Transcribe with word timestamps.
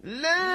لا 0.00 0.46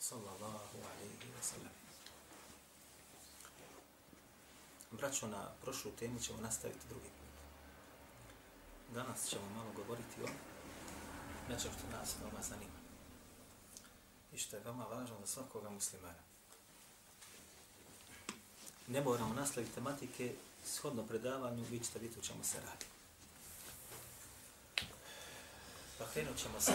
sallallahu 0.00 0.76
alaihi 0.90 1.28
wa 1.36 1.42
sallam. 1.42 1.74
Braćo, 4.92 5.26
na 5.26 5.42
prošlu 5.62 5.90
temu 5.90 6.20
ćemo 6.20 6.40
nastaviti 6.42 6.86
drugi 6.88 7.08
put. 7.08 7.29
Danas 9.02 9.28
ćemo 9.28 9.42
malo 9.56 9.72
govoriti 9.76 10.22
o 10.22 10.26
nečem 11.48 11.70
što 11.72 11.96
nas 11.98 12.14
veoma 12.20 12.42
zanima. 12.42 12.78
I 14.32 14.38
što 14.38 14.56
je 14.56 14.62
veoma 14.62 14.84
važno 14.84 15.16
za 15.20 15.26
svakoga 15.26 15.70
muslimana. 15.70 16.22
Ne 18.86 19.00
moramo 19.00 19.34
nastaviti 19.34 19.74
tematike 19.74 20.34
shodno 20.64 21.06
predavanju, 21.06 21.64
vi 21.70 21.80
ćete 21.80 21.98
vidjeti 21.98 22.20
u 22.20 22.22
čemu 22.22 22.44
se 22.44 22.58
radi. 22.60 22.86
Pa 25.98 26.04
krenut 26.12 26.36
ćemo 26.36 26.60
sa 26.60 26.72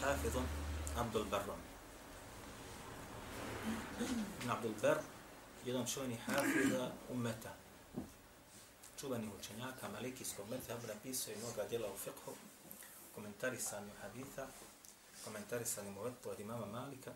Hafidom 0.00 0.44
Abdul 0.96 1.24
Barrom. 1.24 1.60
Abdul 4.50 4.74
Bar, 4.82 4.98
jedan 5.64 5.86
čovjeni 5.86 6.16
hafida 6.16 6.92
ummeta, 7.08 7.54
čuveni 9.00 9.28
učenjaka 9.38 9.88
malikijskog 9.88 10.50
meta, 10.50 10.76
napisao 10.88 11.30
je 11.30 11.38
mnoga 11.38 11.68
djela 11.68 11.88
u 11.88 11.96
fiqhu, 11.96 12.32
komentarisanju 13.14 13.90
haditha, 14.00 14.46
komentarisanju 15.24 15.90
muvetu 15.90 16.30
od 16.30 16.40
imama 16.40 16.66
Malika. 16.66 17.12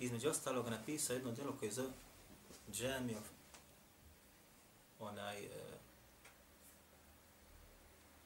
Između 0.00 0.28
ostalog 0.28 0.68
napisao 0.68 1.14
jedno 1.14 1.32
djelo 1.32 1.52
koje 1.58 1.72
zove 1.72 1.88
Džamio, 2.72 3.18
onaj, 5.00 5.44
e, 5.44 5.48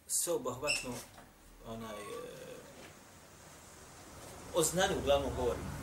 sveobuhvatno, 0.06 0.94
onaj, 1.66 2.00
e, 2.00 2.50
o 4.54 4.62
znanju 4.62 4.98
uglavnom 4.98 5.32
govori. 5.36 5.79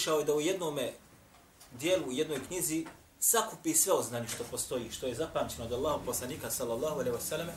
Pokušao 0.00 0.18
je 0.18 0.24
da 0.24 0.34
u 0.34 0.40
jednome 0.40 0.92
dijelu, 1.72 2.06
u 2.08 2.12
jednoj 2.12 2.46
knjizi, 2.46 2.86
sakupi 3.18 3.74
sve 3.74 3.92
o 3.92 4.02
znanju 4.02 4.28
što 4.28 4.44
postoji, 4.44 4.90
što 4.90 5.06
je 5.06 5.14
zapamćeno 5.14 5.64
od 5.64 5.72
Allahom 5.72 6.04
poslanika 6.06 6.50
sallallahu 6.50 7.00
alaihi 7.00 7.16
wasallam 7.16 7.50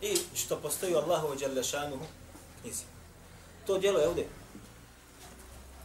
i 0.00 0.16
što 0.34 0.56
postoji 0.56 0.94
u 0.94 0.96
Allahu 0.96 1.28
šanuhu 1.62 2.04
knjizi. 2.60 2.84
To 3.66 3.78
dijelo 3.78 3.98
je 3.98 4.08
ovdje 4.08 4.28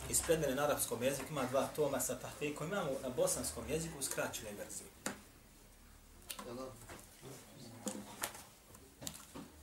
ispred 0.09 0.39
mene 0.39 0.55
na 0.55 0.63
arapskom 0.63 1.03
jeziku, 1.03 1.27
ima 1.29 1.43
dva 1.45 1.67
toma 1.75 1.99
sa 1.99 2.19
tahfikom, 2.19 2.67
imamo 2.67 2.89
na 3.03 3.09
bosanskom 3.09 3.69
jeziku 3.69 3.99
u 3.99 4.03
skraćenoj 4.03 4.53
verziji. 4.53 4.87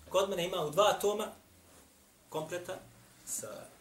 Kod 0.08 0.30
mene 0.30 0.44
ima 0.44 0.60
u 0.60 0.70
dva 0.70 0.92
toma 0.92 1.26
kompleta 2.28 2.76
sa 3.26 3.77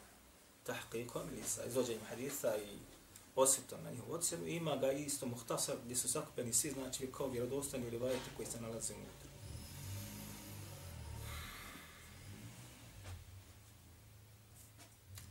tahqiqom 0.67 1.21
ili 1.31 1.43
sa 1.47 1.65
izvođenjem 1.65 2.01
haditha 2.09 2.55
i 2.57 2.77
osvetom 3.35 3.83
na 3.83 3.91
njihovu 3.91 4.13
ocjenu. 4.13 4.47
Ima 4.47 4.75
ga 4.75 4.91
isto 4.91 5.25
muhtasar 5.25 5.75
gdje 5.85 5.95
su 5.95 6.09
sakupeni 6.09 6.53
svi 6.53 6.71
znači 6.71 7.11
kao 7.17 7.27
vjerodostani 7.27 7.97
vajete 7.97 8.29
koji 8.37 8.47
se 8.47 8.61
nalaze 8.61 8.93
unutra. 8.93 9.29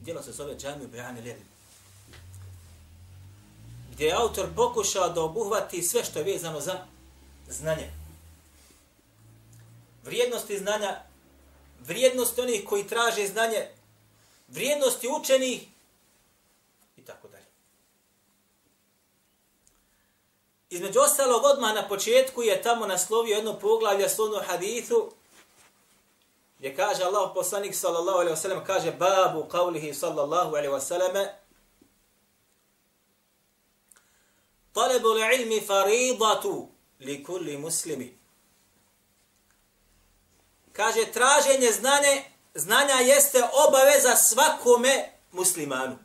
Djelo 0.01 0.23
se 0.23 0.33
zove 0.33 0.57
Džamiju 0.59 0.89
Bejani 0.89 1.21
Ljevi. 1.21 1.45
Gdje 3.93 4.07
je 4.07 4.15
autor 4.15 4.47
pokušao 4.57 5.09
da 5.09 5.23
obuhvati 5.23 5.83
sve 5.83 6.05
što 6.05 6.19
je 6.19 6.25
vezano 6.25 6.61
za 6.61 6.87
znanje 7.49 7.93
vrijednosti 10.07 10.59
znanja, 10.59 11.03
vrijednosti 11.81 12.41
onih 12.41 12.65
koji 12.65 12.87
traže 12.87 13.27
znanje, 13.27 13.67
vrijednosti 14.49 15.09
učenih 15.09 15.63
i 16.97 17.03
tako 17.05 17.29
dalje. 17.29 17.47
Između 20.71 21.01
ostalog, 21.01 21.45
odmah 21.45 21.75
na 21.75 21.89
početku 21.89 22.43
je 22.43 22.63
tamo 22.63 22.87
naslovio 22.87 23.37
jedno 23.37 23.59
poglavlje 23.59 24.09
slovnu 24.09 24.41
hadithu, 24.47 25.13
gdje 26.59 26.77
kaže 26.77 27.05
Allah 27.05 27.31
poslanik 27.35 27.75
sallallahu 27.75 28.19
alaihi 28.19 28.37
wasallam, 28.37 28.67
kaže 28.67 28.93
babu 28.93 29.49
qavlihi 29.51 29.95
sallallahu 29.95 30.49
alaihi 30.49 30.73
wasallam, 30.73 31.29
Talebu 34.73 35.09
ilmi 35.09 35.61
faridatu 35.61 36.69
li 37.01 37.25
kulli 37.25 37.57
muslimi. 37.59 38.19
Kaže, 40.73 41.13
traženje 41.13 41.73
znanje, 41.73 42.25
znanja 42.57 42.95
jeste 42.95 43.43
obaveza 43.69 44.17
svakome 44.17 45.13
muslimanu. 45.33 45.99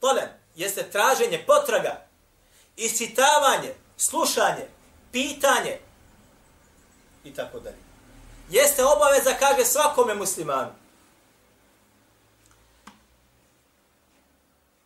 Tolem, 0.00 0.28
jeste 0.56 0.90
traženje, 0.90 1.44
potraga, 1.46 2.06
iscitavanje, 2.76 3.74
slušanje, 3.96 4.68
pitanje 5.12 5.78
i 7.24 7.34
tako 7.34 7.60
dalje. 7.60 7.78
Jeste 8.50 8.84
obaveza, 8.84 9.34
kaže, 9.38 9.64
svakome 9.64 10.14
muslimanu. 10.14 10.72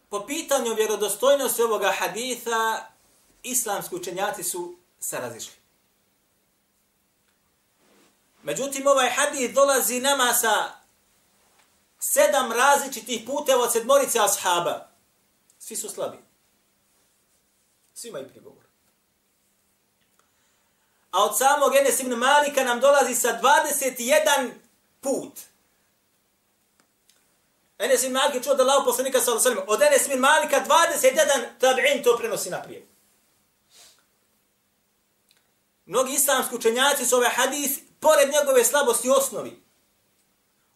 Po 0.09 0.27
pitanju 0.27 0.75
vjerodostojnosti 0.75 1.63
ovoga 1.63 1.93
haditha, 1.99 2.87
islamski 3.43 3.95
učenjaci 3.95 4.43
su 4.43 4.77
se 5.01 5.19
razišli. 5.19 5.58
Međutim, 8.43 8.87
ovaj 8.87 9.11
hadith 9.11 9.55
dolazi 9.55 10.01
nama 10.01 10.35
sa 10.35 10.79
sedam 12.01 12.53
različitih 12.53 13.23
puteva 13.27 13.63
od 13.63 13.73
sedmorice 13.73 14.19
ashaba. 14.19 14.89
Svi 15.59 15.77
su 15.77 15.89
slabi. 15.89 16.19
Svi 17.95 18.09
imaju 18.09 18.29
prigovor. 18.29 18.65
A 21.11 21.25
od 21.25 21.39
samog 21.39 21.77
Enes 21.77 22.01
ibn 22.01 22.15
Malika 22.15 22.65
nam 22.65 22.81
dolazi 22.81 23.15
sa 23.15 23.41
21 23.43 24.51
put. 25.01 25.41
Enes 27.79 28.03
ibn 28.03 28.13
Malik 28.13 28.35
je 28.35 28.43
čuo 28.43 28.55
da 28.55 28.65
lao 28.65 28.85
poslanika 28.85 29.21
sa 29.21 29.31
Al-Salim. 29.31 29.59
Od 29.67 29.83
Enes 29.83 30.07
ibn 30.07 30.19
Malika 30.19 30.65
21 30.69 31.47
tab'in 31.61 32.05
to 32.05 32.17
prenosi 32.17 32.51
naprijed. 32.51 32.83
Mnogi 35.87 36.13
islamski 36.13 36.55
učenjaci 36.55 37.07
su 37.07 37.17
ovaj 37.17 37.31
hadis 37.31 37.79
pored 38.01 38.29
njegove 38.33 38.65
slabosti 38.65 39.11
osnovi, 39.11 39.63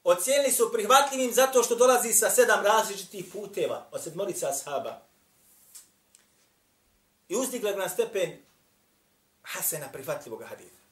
ocijenili 0.05 0.53
su 0.53 0.73
prihvatljivim 0.73 1.33
zato 1.33 1.63
što 1.63 1.75
dolazi 1.75 2.13
sa 2.13 2.31
sedam 2.31 2.65
različitih 2.65 3.25
puteva 3.33 3.89
od 3.93 4.03
sedmorica 4.03 4.49
ashaba. 4.49 5.01
I 7.29 7.37
uzdigla 7.37 7.73
ga 7.73 7.79
na 7.79 7.89
stepen 7.89 8.43
Hasena 9.43 9.89
prihvatljivog 9.93 10.43
haditha. 10.49 10.83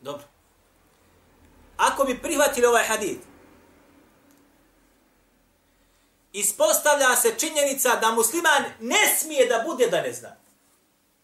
Dobro. 0.00 0.24
Ako 1.76 2.04
bi 2.04 2.22
prihvatili 2.22 2.66
ovaj 2.66 2.84
hadith, 2.84 3.20
ispostavlja 6.32 7.16
se 7.16 7.34
činjenica 7.38 7.96
da 7.96 8.10
musliman 8.10 8.64
ne 8.80 9.16
smije 9.18 9.46
da 9.46 9.64
bude 9.66 9.86
da 9.86 10.02
ne 10.02 10.12
zna. 10.12 10.36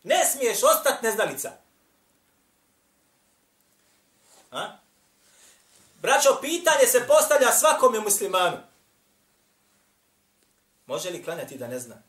Ne 0.06 0.24
smiješ 0.24 0.62
ostati 0.62 1.06
neznalica. 1.06 1.52
A? 4.50 4.78
Braćo, 6.02 6.38
pitanje 6.40 6.86
se 6.86 7.06
postavlja 7.06 7.52
svakome 7.52 8.00
muslimanu. 8.00 8.56
Može 10.86 11.10
li 11.10 11.24
klanjati 11.24 11.58
da 11.58 11.68
ne 11.68 11.78
zna? 11.78 12.02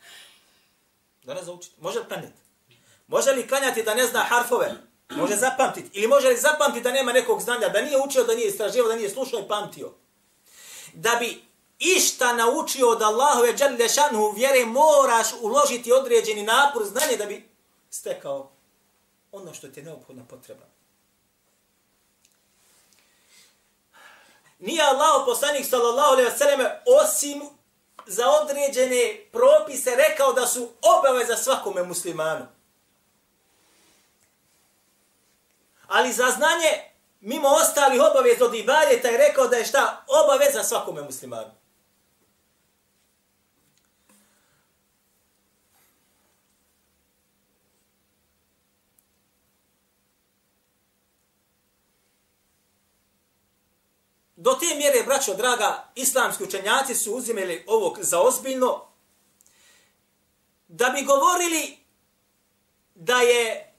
Da 1.23 1.33
ne 1.33 1.43
zaučiti. 1.43 1.75
Može 1.81 1.99
li 1.99 2.05
klanjati? 2.05 2.33
Može 3.07 3.31
li 3.31 3.47
klanjati 3.47 3.83
da 3.83 3.93
ne 3.93 4.07
zna 4.07 4.19
harfove? 4.19 4.75
Može 5.09 5.35
zapamtiti. 5.35 5.89
Ili 5.93 6.07
može 6.07 6.27
li 6.27 6.37
zapamtiti 6.37 6.83
da 6.83 6.91
nema 6.91 7.13
nekog 7.13 7.41
znanja, 7.41 7.69
da 7.69 7.81
nije 7.81 8.01
učio, 8.01 8.23
da 8.23 8.35
nije 8.35 8.47
istraživao, 8.47 8.89
da 8.89 8.95
nije 8.95 9.09
slušao 9.09 9.39
i 9.39 9.47
pamtio? 9.47 9.93
Da 10.93 11.15
bi 11.15 11.43
išta 11.79 12.33
naučio 12.33 12.89
od 12.89 13.01
Allahove 13.01 13.53
dželle 13.53 13.89
šanhu 13.89 14.31
vjere, 14.31 14.65
moraš 14.65 15.27
uložiti 15.41 15.91
određeni 15.91 16.43
napor 16.43 16.85
znanje 16.85 17.17
da 17.17 17.25
bi 17.25 17.56
stekao 17.89 18.51
ono 19.31 19.53
što 19.53 19.67
ti 19.67 19.79
je 19.79 19.83
neophodna 19.83 20.23
potreba. 20.29 20.65
Nije 24.59 24.83
Allah 24.83 25.23
poslanik 25.25 25.65
sallallahu 25.65 26.11
alejhi 26.11 26.31
ve 26.31 26.37
selleme 26.37 26.81
osim 26.85 27.41
za 28.05 28.29
određene 28.29 29.25
propise 29.31 29.95
rekao 29.95 30.33
da 30.33 30.47
su 30.47 30.69
obaveza 30.81 31.37
svakome 31.37 31.83
muslimanu. 31.83 32.45
Ali 35.87 36.13
za 36.13 36.31
znanje, 36.31 36.69
mimo 37.19 37.47
ostalih 37.47 38.01
obaveza 38.11 38.45
od 38.45 38.55
ibadeta, 38.55 39.07
je 39.07 39.17
rekao 39.17 39.47
da 39.47 39.57
je 39.57 39.65
šta 39.65 40.05
obaveza 40.07 40.63
svakome 40.63 41.01
muslimanu. 41.01 41.56
Do 54.47 54.53
te 54.53 54.75
mjere, 54.75 55.03
braćo 55.03 55.33
draga, 55.33 55.91
islamski 55.95 56.43
učenjaci 56.43 56.95
su 56.95 57.13
uzimeli 57.13 57.63
ovog 57.67 57.97
za 58.01 58.21
ozbiljno, 58.21 58.87
da 60.67 60.89
bi 60.89 61.05
govorili 61.05 61.77
da 62.95 63.21
je 63.21 63.73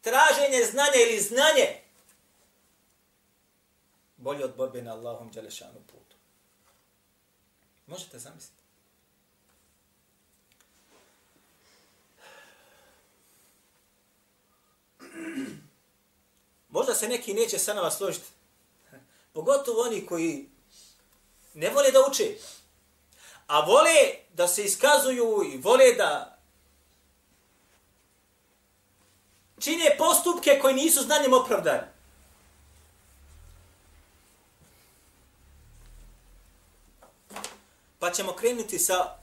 traženje 0.00 0.64
znanja 0.70 0.96
ili 1.08 1.20
znanje 1.20 1.80
bolje 4.16 4.44
od 4.44 4.56
borbe 4.56 4.82
na 4.82 4.92
Allahom 4.92 5.30
Đelešanu 5.30 5.80
putu. 5.86 6.16
Možete 7.86 8.18
zamisliti. 8.18 8.62
Možda 16.68 16.94
se 16.94 17.08
neki 17.08 17.34
neće 17.34 17.58
sa 17.58 17.74
nama 17.74 17.90
složiti, 17.90 18.35
Pogotovo 19.36 19.82
oni 19.82 20.06
koji 20.06 20.48
ne 21.54 21.70
vole 21.70 21.90
da 21.90 22.00
uče, 22.10 22.36
a 23.46 23.60
vole 23.60 24.24
da 24.32 24.48
se 24.48 24.64
iskazuju 24.64 25.42
i 25.52 25.58
vole 25.58 25.92
da 25.92 26.38
čine 29.58 29.96
postupke 29.98 30.58
koji 30.62 30.74
nisu 30.74 31.02
znanjem 31.02 31.32
opravdani. 31.32 31.86
Pa 37.98 38.10
ćemo 38.10 38.32
krenuti 38.32 38.78
sa 38.78 39.18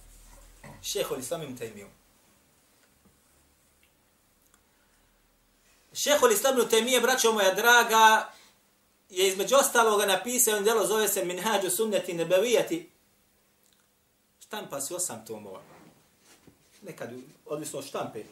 šehol 0.83 1.19
islamim 1.19 1.57
tajmijom. 1.57 1.89
Šehol 5.93 6.31
islamim 6.31 6.69
tajmije, 6.69 7.01
braćo 7.01 7.31
moja 7.31 7.53
draga, 7.53 8.33
je 9.13 9.27
između 9.27 9.55
ostaloga 9.55 10.05
napisao 10.05 10.57
on 10.57 10.63
djelo 10.63 10.87
zove 10.87 11.07
se 11.07 11.25
Minhađu 11.25 11.69
sunneti 11.69 12.13
nebevijati. 12.13 12.89
Štampa 14.39 14.81
si 14.81 14.93
osam 14.93 15.25
tomova. 15.25 15.61
Nekad, 16.81 17.09
odvisno 17.45 17.79
od 17.79 17.85
štampe. 17.85 18.23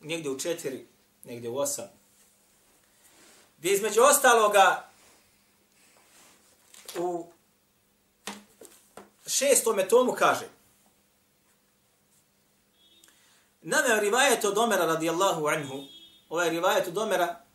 Negdje 0.00 0.30
u 0.30 0.38
četiri, 0.38 0.86
negdje 1.24 1.50
u 1.50 1.58
osam. 1.58 1.88
Gdje 3.58 3.72
između 3.72 4.00
ostaloga 4.02 4.88
u 6.98 7.26
šestome 9.26 9.88
tomu 9.88 10.12
kaže 10.12 10.48
Naveo 13.62 14.00
rivajet 14.00 14.44
od 14.44 14.58
Omera 14.58 14.84
radijallahu 14.84 15.46
anhu, 15.46 15.82
ovaj 16.28 16.50
rivajet 16.50 16.88
od 16.88 16.98
Omera 16.98 17.45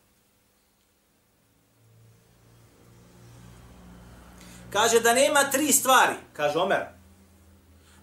Kaže 4.73 4.99
da 4.99 5.13
nema 5.13 5.51
tri 5.51 5.71
stvari, 5.71 6.15
kaže 6.33 6.59
Omer. 6.59 6.85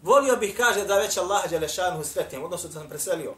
Volio 0.03 0.37
bih, 0.37 0.56
kaže, 0.56 0.85
da 0.85 0.99
već 0.99 1.17
Allah 1.17 1.50
Đelešanu 1.50 2.05
sretim, 2.05 2.44
odnosno 2.44 2.69
da 2.69 2.81
sam 2.81 2.88
preselio. 2.88 3.35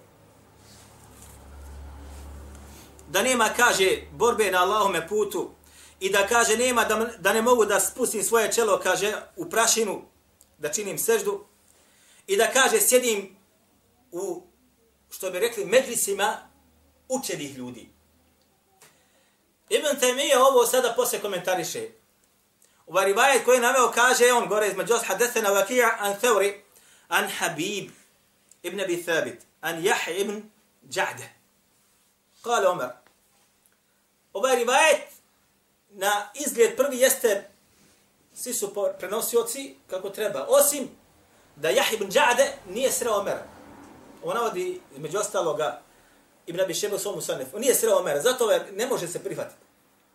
Da 3.09 3.23
nema, 3.23 3.49
kaže, 3.57 4.03
borbe 4.13 4.51
na 4.51 4.63
Allahome 4.63 5.09
putu 5.09 5.51
i 6.01 6.11
da 6.11 6.27
kaže 6.27 6.57
nema 6.57 6.85
da, 6.85 7.11
da 7.19 7.33
ne 7.33 7.43
mogu 7.43 7.65
da 7.65 7.81
spustim 7.81 8.23
svoje 8.23 8.53
čelo, 8.53 8.81
kaže, 8.83 9.13
u 9.37 9.51
prašinu, 9.51 10.03
da 10.59 10.73
činim 10.73 10.99
seždu 10.99 11.45
i 12.27 12.37
da 12.37 12.53
kaže, 12.53 12.81
sjedim 12.81 13.37
u, 14.13 14.43
što 15.11 15.31
bi 15.31 15.39
rekli, 15.39 15.65
medlisima 15.65 16.37
učenih 17.09 17.57
ljudi. 17.57 17.91
Ibn 19.69 19.87
Taymiye 20.01 20.37
ovo 20.39 20.67
sada 20.67 20.93
posle 20.97 21.21
komentariše. 21.21 22.00
Ovaj 22.91 23.07
rivajet 23.07 23.45
koji 23.45 23.57
je 23.57 23.61
naveo 23.61 23.91
kaže 23.91 24.33
on 24.33 24.49
gore 24.49 24.69
između 24.69 24.95
os 24.95 25.03
hadesena 25.07 25.51
vakija 25.51 25.97
an 25.99 26.21
Thauri 26.21 26.63
an 27.09 27.29
Habib 27.39 27.91
ibn 28.63 28.81
Abi 28.81 29.05
Thabit 29.05 29.43
an 29.61 29.83
Yahya 29.83 30.21
ibn 30.21 30.43
Ja'de. 30.89 31.29
Kale 32.43 32.69
Omer. 32.69 32.89
Ovaj 34.33 34.57
rivajet 34.57 35.01
na 35.91 36.29
izgled 36.35 36.77
prvi 36.77 36.99
jeste 36.99 37.51
svi 38.35 38.55
su 38.55 38.75
prenosioci 38.99 39.75
kako 39.91 40.11
treba. 40.11 40.47
Osim 40.49 40.89
da 41.57 41.69
Yahya 41.69 41.95
ibn 41.95 42.11
Ja'de 42.11 42.47
nije 42.69 42.93
sreo 42.93 43.15
Omera. 43.15 43.47
On 44.23 44.35
navodi 44.37 44.81
među 44.97 45.19
ostaloga 45.19 45.81
Ibn 46.47 46.61
Abi 46.61 46.75
Sheba 46.75 46.97
u 46.97 46.99
svom 46.99 47.21
On 47.55 47.61
Nije 47.61 47.75
sreo 47.75 47.99
Omera, 47.99 48.21
zato 48.21 48.51
ne 48.73 48.87
može 48.87 49.09
se 49.09 49.25
prihvatiti. 49.25 49.70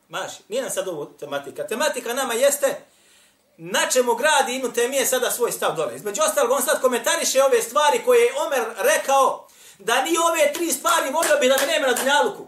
Maš, 0.10 0.31
nije 0.50 0.62
nam 0.62 0.72
sad 0.72 0.88
ovo 0.88 1.06
tematika. 1.06 1.68
Tematika 1.68 2.13
nama 2.13 2.34
jeste 2.34 2.81
na 3.57 3.80
čemu 3.92 4.16
gradi 4.16 4.56
Ibn 4.56 4.72
Temije 4.72 5.06
sada 5.06 5.31
svoj 5.31 5.52
stav 5.52 5.75
dole. 5.75 5.96
Između 5.96 6.22
ostalog, 6.22 6.52
on 6.52 6.62
sad 6.62 6.81
komentariše 6.81 7.44
ove 7.44 7.62
stvari 7.62 8.02
koje 8.06 8.19
je 8.19 8.34
Omer 8.46 8.63
rekao 8.78 9.48
da 9.80 10.04
ni 10.04 10.18
ove 10.18 10.54
tri 10.54 10.72
stvari 10.72 11.10
volio 11.12 11.38
bi 11.42 11.50
da 11.50 11.56
ga 11.57 11.66
nema 11.66 11.88
na 11.88 11.94
dunjaluku. 11.94 12.48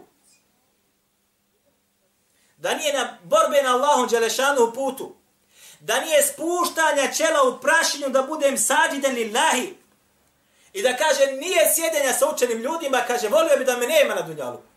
Da 2.56 2.74
nije 2.74 2.92
na 2.92 3.18
borbe 3.22 3.62
na 3.62 3.74
Allahom 3.74 4.08
Đelešanu 4.08 4.64
u 4.64 4.72
putu. 4.72 5.14
Da 5.80 6.00
nije 6.00 6.22
spuštanja 6.22 7.12
čela 7.16 7.42
u 7.42 7.60
prašinju 7.60 8.08
da 8.08 8.22
budem 8.22 8.58
sađiden 8.58 9.14
lillahi. 9.14 9.74
I 10.72 10.82
da 10.82 10.96
kaže 10.96 11.32
nije 11.32 11.72
sjedenja 11.74 12.12
sa 12.12 12.30
učenim 12.34 12.58
ljudima, 12.58 13.04
kaže 13.06 13.28
volio 13.28 13.56
bi 13.58 13.64
da 13.64 13.76
me 13.76 13.86
nema 13.86 14.14
na 14.14 14.22
dunjaluku. 14.22 14.67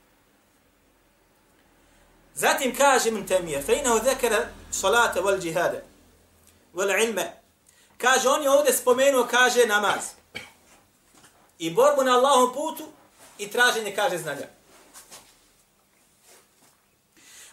Zatim 2.35 2.77
kaže 2.77 3.09
Ibn 3.09 3.27
Temije, 3.27 3.63
fe 3.63 3.75
inahu 3.75 4.05
zekera 4.05 4.49
salata 4.71 5.21
wal 5.21 5.41
džihada, 5.41 5.81
wal 6.75 7.05
ilme. 7.05 7.33
Kaže, 7.99 8.29
on 8.29 8.43
je 8.43 8.51
ovdje 8.51 8.73
spomenuo, 8.73 9.27
kaže, 9.31 9.67
namaz. 9.67 10.05
I 11.59 11.71
borbu 11.71 12.05
na 12.05 12.17
Allahom 12.17 12.55
putu 12.55 12.85
i 13.39 13.51
traženje, 13.51 13.95
kaže, 13.95 14.19
znanja. 14.19 14.47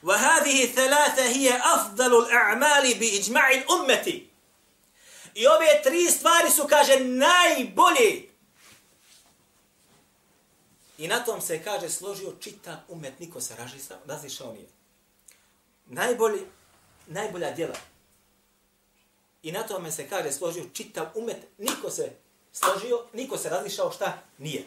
وهذه 0.03 0.63
الثلاثة 0.63 1.23
هي 1.23 1.57
أفضل 1.57 2.19
الأعمال 2.23 2.93
بإجماع 2.93 3.51
الأمة. 3.51 4.21
I 5.35 5.47
ove 5.47 5.81
tri 5.83 6.11
stvari 6.11 6.51
su, 6.51 6.67
kaže, 6.67 6.99
najbolje. 6.99 8.21
I 10.98 11.08
na 11.08 11.24
tom 11.24 11.40
se, 11.40 11.62
kaže, 11.64 11.90
složio 11.90 12.32
čita 12.40 12.84
umet, 12.88 13.20
niko 13.20 13.40
se 13.40 13.54
razišao 14.06 14.52
nije 14.52 14.78
najbolji, 15.88 16.40
najbolja 17.06 17.50
djela. 17.50 17.74
I 19.42 19.52
na 19.52 19.62
tome 19.62 19.92
se 19.92 20.08
kaže 20.08 20.32
složio 20.32 20.64
čitav 20.72 21.06
umet, 21.14 21.36
niko 21.58 21.90
se 21.90 22.12
složio, 22.52 23.04
niko 23.12 23.38
se 23.38 23.48
razišao 23.48 23.92
šta 23.92 24.18
nije. 24.38 24.66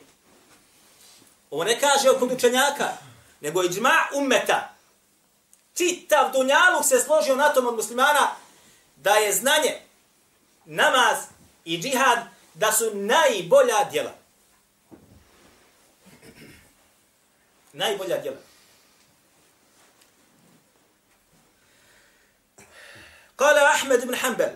Ovo 1.49 1.63
ne 1.63 1.79
kaže 1.79 2.09
oko 2.09 2.25
učenjaka, 2.25 2.89
nego 3.41 3.63
i 3.63 3.69
džma 3.69 4.07
umeta. 4.15 4.75
Čitav 5.73 6.31
dunjaluk 6.31 6.85
se 6.85 6.99
složio 6.99 7.35
na 7.35 7.53
tom 7.53 7.67
od 7.67 7.75
muslimana 7.75 8.35
da 8.95 9.11
je 9.11 9.33
znanje, 9.33 9.81
namaz 10.65 11.17
i 11.65 11.81
džihad 11.81 12.19
da 12.53 12.71
su 12.71 12.95
najbolja 12.95 13.83
djela. 13.91 14.20
Najbolja 17.73 18.17
djela. 18.17 18.37
Kale 23.35 23.61
Ahmed 23.61 24.03
ibn 24.03 24.15
Hanbal. 24.15 24.49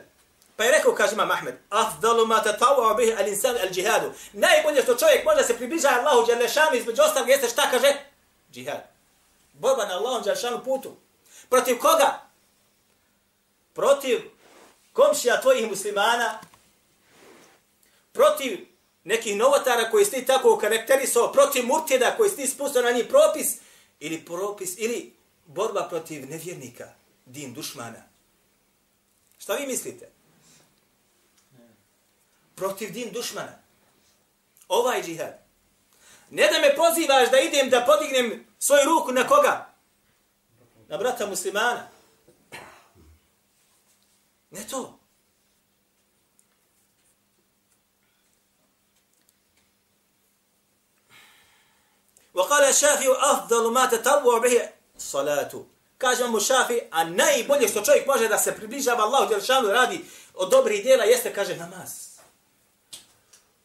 Pa 0.55 0.63
je 0.63 0.72
rekao, 0.72 0.95
kaže 0.95 1.13
imam 1.13 1.31
Ahmed, 1.31 1.55
afdalu 1.69 2.25
ma 2.27 2.43
tatawao 2.43 2.95
bihi 2.95 3.13
al 3.13 3.27
insan 3.27 3.57
al 3.57 3.69
džihadu. 3.69 4.13
Najbolje 4.34 4.81
što 4.81 4.95
čovjek 4.95 5.25
može 5.25 5.43
se 5.43 5.57
približa 5.57 5.89
Allahu 5.89 6.27
Đalešanu 6.27 6.75
između 6.75 7.01
ostalog 7.01 7.29
jeste 7.29 7.50
šta 7.50 7.72
kaže? 7.72 7.93
Džihad. 8.51 8.84
Borba 9.53 9.86
na 9.86 9.93
Allahom 9.93 10.24
Đalešanu 10.24 10.63
putu. 10.63 10.98
Protiv 11.50 11.79
koga? 11.79 12.22
Protiv 13.74 14.31
komšija 14.93 15.41
tvojih 15.41 15.69
muslimana, 15.69 16.39
protiv 18.13 18.75
nekih 19.05 19.38
novotara 19.38 19.89
koji 19.91 20.05
ste 20.05 20.25
tako 20.25 20.57
karakterisao, 20.57 21.31
protiv 21.31 21.65
murtida 21.65 22.17
koji 22.17 22.29
ste 22.29 22.47
spustio 22.47 22.81
na 22.81 22.91
njih 22.91 23.05
propis, 23.09 23.55
ili 24.00 24.25
propis, 24.25 24.74
ili 24.77 25.13
borba 25.45 25.88
protiv 25.89 26.29
nevjernika, 26.29 26.93
din 27.25 27.53
dušmana 27.53 28.15
Šta 29.38 29.53
vi 29.53 29.67
mislite? 29.67 30.09
Protiv 32.55 32.91
din 32.91 33.12
dušmana. 33.12 33.59
Ovaj 34.67 35.03
džihad. 35.03 35.39
Ne 36.29 36.47
da 36.51 36.59
me 36.59 36.75
pozivaš 36.75 37.31
da 37.31 37.39
idem 37.39 37.69
da 37.69 37.85
podignem 37.85 38.47
svoju 38.59 38.85
ruku 38.85 39.12
na 39.12 39.27
koga? 39.27 39.74
Na 40.88 40.97
brata 40.97 41.27
muslimana. 41.27 41.88
Ne 44.51 44.67
to. 44.69 44.94
وقال 52.34 52.64
الشافعي 52.64 53.08
أفضل 53.10 53.72
ما 53.72 53.87
تطوع 53.87 54.38
به 54.38 54.68
الصلاة 54.96 55.50
kaže 56.00 56.28
mu 56.28 56.40
šafi, 56.40 56.80
a 56.90 57.04
najbolje 57.04 57.68
što 57.68 57.80
čovjek 57.80 58.06
može 58.06 58.28
da 58.28 58.38
se 58.38 58.56
približava 58.56 59.04
Allahu 59.04 59.28
Đelšanu 59.28 59.68
radi 59.68 60.04
od 60.34 60.50
dobrih 60.50 60.82
djela 60.82 61.04
jeste, 61.04 61.34
kaže, 61.34 61.56
namaz. 61.56 61.90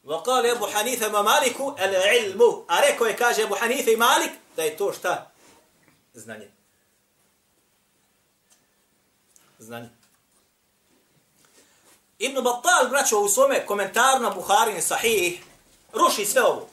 Wa 0.04 0.24
kale 0.24 0.50
Ebu 0.50 0.68
Hanife 0.74 1.10
ma 1.10 1.24
Maliku, 1.24 1.76
el 1.78 1.94
ilmu. 2.24 2.66
A 2.68 2.80
rekao 2.80 3.08
je, 3.08 3.18
kaže 3.18 3.42
Ebu 3.42 3.56
Hanife 3.60 3.94
i 3.94 3.98
Malik, 3.98 4.32
da 4.56 4.64
je 4.64 4.78
to 4.78 4.94
šta? 4.94 5.32
Znanje. 6.14 6.52
Znanje. 9.60 9.90
Ibn 12.20 12.44
Battal, 12.44 12.90
braćo, 12.90 13.20
u 13.20 13.30
svome 13.30 13.66
komentaru 13.66 14.24
na 14.24 14.30
Buharin 14.30 14.82
sahih, 14.82 15.44
ruši 15.94 16.26
sve 16.26 16.44
ovo. 16.44 16.70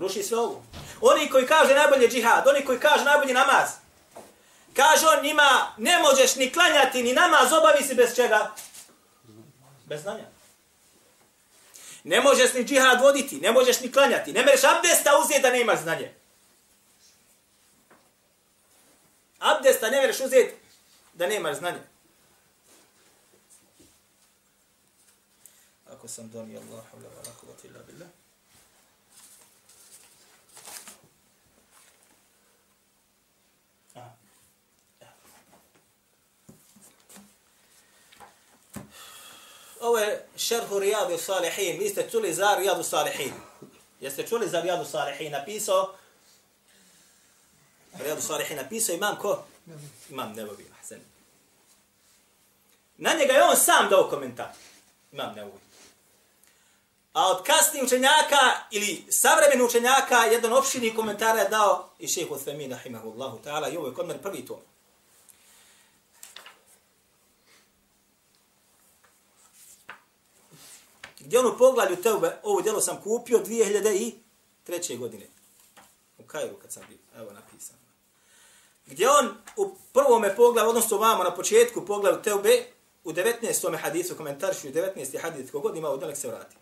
Ruši 0.00 0.22
sve 0.22 0.38
ovo. 0.38 0.62
Oni 1.00 1.30
koji 1.30 1.46
kaže 1.46 1.74
najbolje 1.74 2.08
džihad, 2.08 2.48
oni 2.48 2.64
koji 2.64 2.80
kaže 2.80 3.04
najbolji 3.04 3.32
namaz, 3.32 3.70
kaže 4.76 5.06
on 5.06 5.24
njima, 5.24 5.74
ne 5.78 5.98
možeš 5.98 6.36
ni 6.36 6.52
klanjati, 6.52 7.02
ni 7.02 7.12
namaz, 7.12 7.52
obavi 7.52 7.84
si 7.84 7.94
bez 7.94 8.16
čega? 8.16 8.54
Bez 9.86 10.02
znanja. 10.02 10.24
Ne 12.04 12.20
možeš 12.20 12.52
ni 12.52 12.64
džihad 12.64 13.00
voditi, 13.00 13.40
ne 13.40 13.52
možeš 13.52 13.80
ni 13.80 13.92
klanjati, 13.92 14.32
ne 14.32 14.44
mereš 14.44 14.64
abdesta 14.64 15.18
uzeti 15.24 15.42
da 15.42 15.50
nemaš 15.50 15.80
znanje. 15.80 16.14
Abdesta 19.38 19.90
ne 19.90 20.00
mereš 20.00 20.20
uzeti 20.20 20.54
da 21.14 21.26
nemaš 21.26 21.56
znanje. 21.56 21.80
Ako 25.92 26.08
sam 26.08 26.30
donio 26.30 26.60
Allah, 26.60 26.84
hvala, 26.90 27.08
hvala, 27.14 27.34
hvala, 27.40 27.54
hvala, 27.56 28.20
Ovo 39.80 39.98
je 39.98 40.26
šerhu 40.36 40.78
Rijadu 40.78 41.18
Salihin. 41.18 41.78
Vi 41.78 41.88
ste 41.88 42.08
čuli 42.10 42.34
za 42.34 42.54
Rijadu 42.58 42.82
Salihin. 42.82 43.32
Jeste 44.00 44.26
čuli 44.26 44.48
za 44.48 44.60
Rijadu 44.60 44.84
Salihin 44.84 45.32
napisao? 45.32 45.94
Rijadu 47.98 48.22
Salihin 48.22 48.56
napisao 48.56 48.94
imam 48.94 49.16
ko? 49.16 49.44
Imam 50.10 50.32
Nevovi. 50.32 50.70
Na 52.96 53.10
njega 53.14 53.32
je 53.32 53.44
on 53.44 53.56
sam 53.56 53.88
dao 53.88 54.08
komentar. 54.10 54.48
Imam 55.12 55.34
Nevovi. 55.34 55.60
A 57.12 57.26
od 57.26 57.42
kasnijih 57.44 57.84
učenjaka 57.86 58.36
ili 58.70 59.04
savremenih 59.10 59.64
učenjaka 59.64 60.16
jedan 60.16 60.52
opšini 60.52 60.94
komentar 60.94 61.38
je 61.38 61.48
dao 61.48 61.88
i 61.98 62.08
šeho 62.08 62.38
Themina, 62.38 62.76
rahimahullahu 62.76 63.38
ta'ala, 63.44 63.72
i 63.72 63.76
ovo 63.76 63.86
je 63.88 63.94
kod 63.94 64.06
mene 64.06 64.22
prvi 64.22 64.46
tom. 64.46 64.60
Gdje 71.20 71.38
ono 71.38 71.56
poglavlju 71.58 71.96
Teube, 71.96 72.36
ovo 72.42 72.60
djelo 72.60 72.80
sam 72.80 73.00
kupio 73.02 73.38
2003. 73.38 74.98
godine. 74.98 75.26
U 76.18 76.22
Kairu 76.22 76.56
kad 76.62 76.72
sam 76.72 76.82
bio, 76.88 76.98
evo 77.16 77.32
napisano. 77.32 77.78
Gdje 78.86 79.10
on 79.10 79.34
u 79.56 79.76
prvome 79.92 80.36
poglavlju, 80.36 80.68
odnosno 80.68 80.96
vamo 80.98 81.24
na 81.24 81.34
početku 81.34 81.86
poglavlju 81.86 82.22
Teube, 82.22 82.64
u 83.04 83.12
19. 83.12 83.78
hadisu, 83.78 84.16
komentaršu 84.16 84.68
u 84.68 84.70
19. 84.70 85.22
hadis, 85.22 85.50
kogod 85.50 85.76
ima 85.76 85.88
od 85.88 86.16
se 86.16 86.28
vrati. 86.28 86.56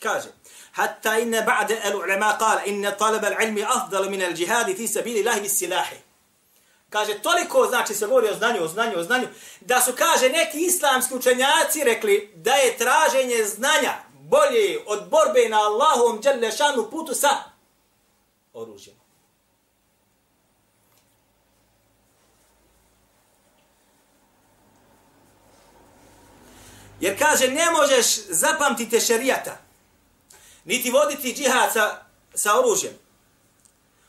Kaže, 0.00 0.28
hatta 0.72 1.18
inne 1.18 1.42
ba'de 1.42 1.80
el 1.84 1.96
ulema 1.96 2.36
kala, 2.38 2.64
inne 2.64 2.96
talaba 2.98 3.26
al 3.26 3.42
ilmi 3.42 3.64
afdal 3.64 4.10
min 4.10 4.22
al 4.22 4.32
džihadi 4.32 4.74
fi 4.74 4.88
Kaže, 6.92 7.18
toliko, 7.22 7.66
znači, 7.66 7.94
se 7.94 8.06
govori 8.06 8.28
o 8.28 8.34
znanju, 8.34 8.62
o 8.62 8.68
znanju, 8.68 8.98
o 8.98 9.02
znanju, 9.02 9.28
da 9.60 9.80
su, 9.80 9.92
kaže, 9.98 10.28
neki 10.28 10.58
islamski 10.58 11.14
učenjaci 11.14 11.84
rekli 11.84 12.32
da 12.36 12.54
je 12.54 12.76
traženje 12.78 13.44
znanja 13.44 13.94
bolje 14.12 14.84
od 14.86 15.08
borbe 15.08 15.48
na 15.48 15.56
Allahom 15.56 16.22
dželešanu 16.22 16.90
putu 16.90 17.14
sa 17.14 17.28
oružjem. 18.52 18.96
Jer 27.00 27.18
kaže, 27.18 27.48
ne 27.48 27.70
možeš 27.70 28.06
zapamtiti 28.28 29.00
šerijata, 29.00 29.58
niti 30.64 30.90
voditi 30.90 31.34
džihad 31.34 31.72
sa, 31.72 32.04
sa 32.34 32.58
oružjem, 32.58 32.92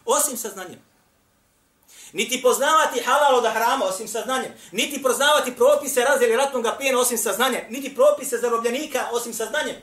osim 0.06 0.38
sa 0.38 0.50
znanjem 0.50 0.93
niti 2.14 2.42
poznavati 2.42 3.04
halal 3.06 3.36
od 3.36 3.54
hrama 3.54 3.86
osim 3.86 4.08
saznanjem, 4.08 4.52
niti 4.72 5.02
poznavati 5.02 5.56
propise 5.56 6.02
razdjeli 6.02 6.36
ratnog 6.36 6.66
plijena 6.78 7.00
osim 7.00 7.18
saznanjem, 7.18 7.62
niti 7.70 7.96
propise 7.96 8.38
zarobljenika 8.38 9.08
osim 9.12 9.34
saznanjem, 9.34 9.76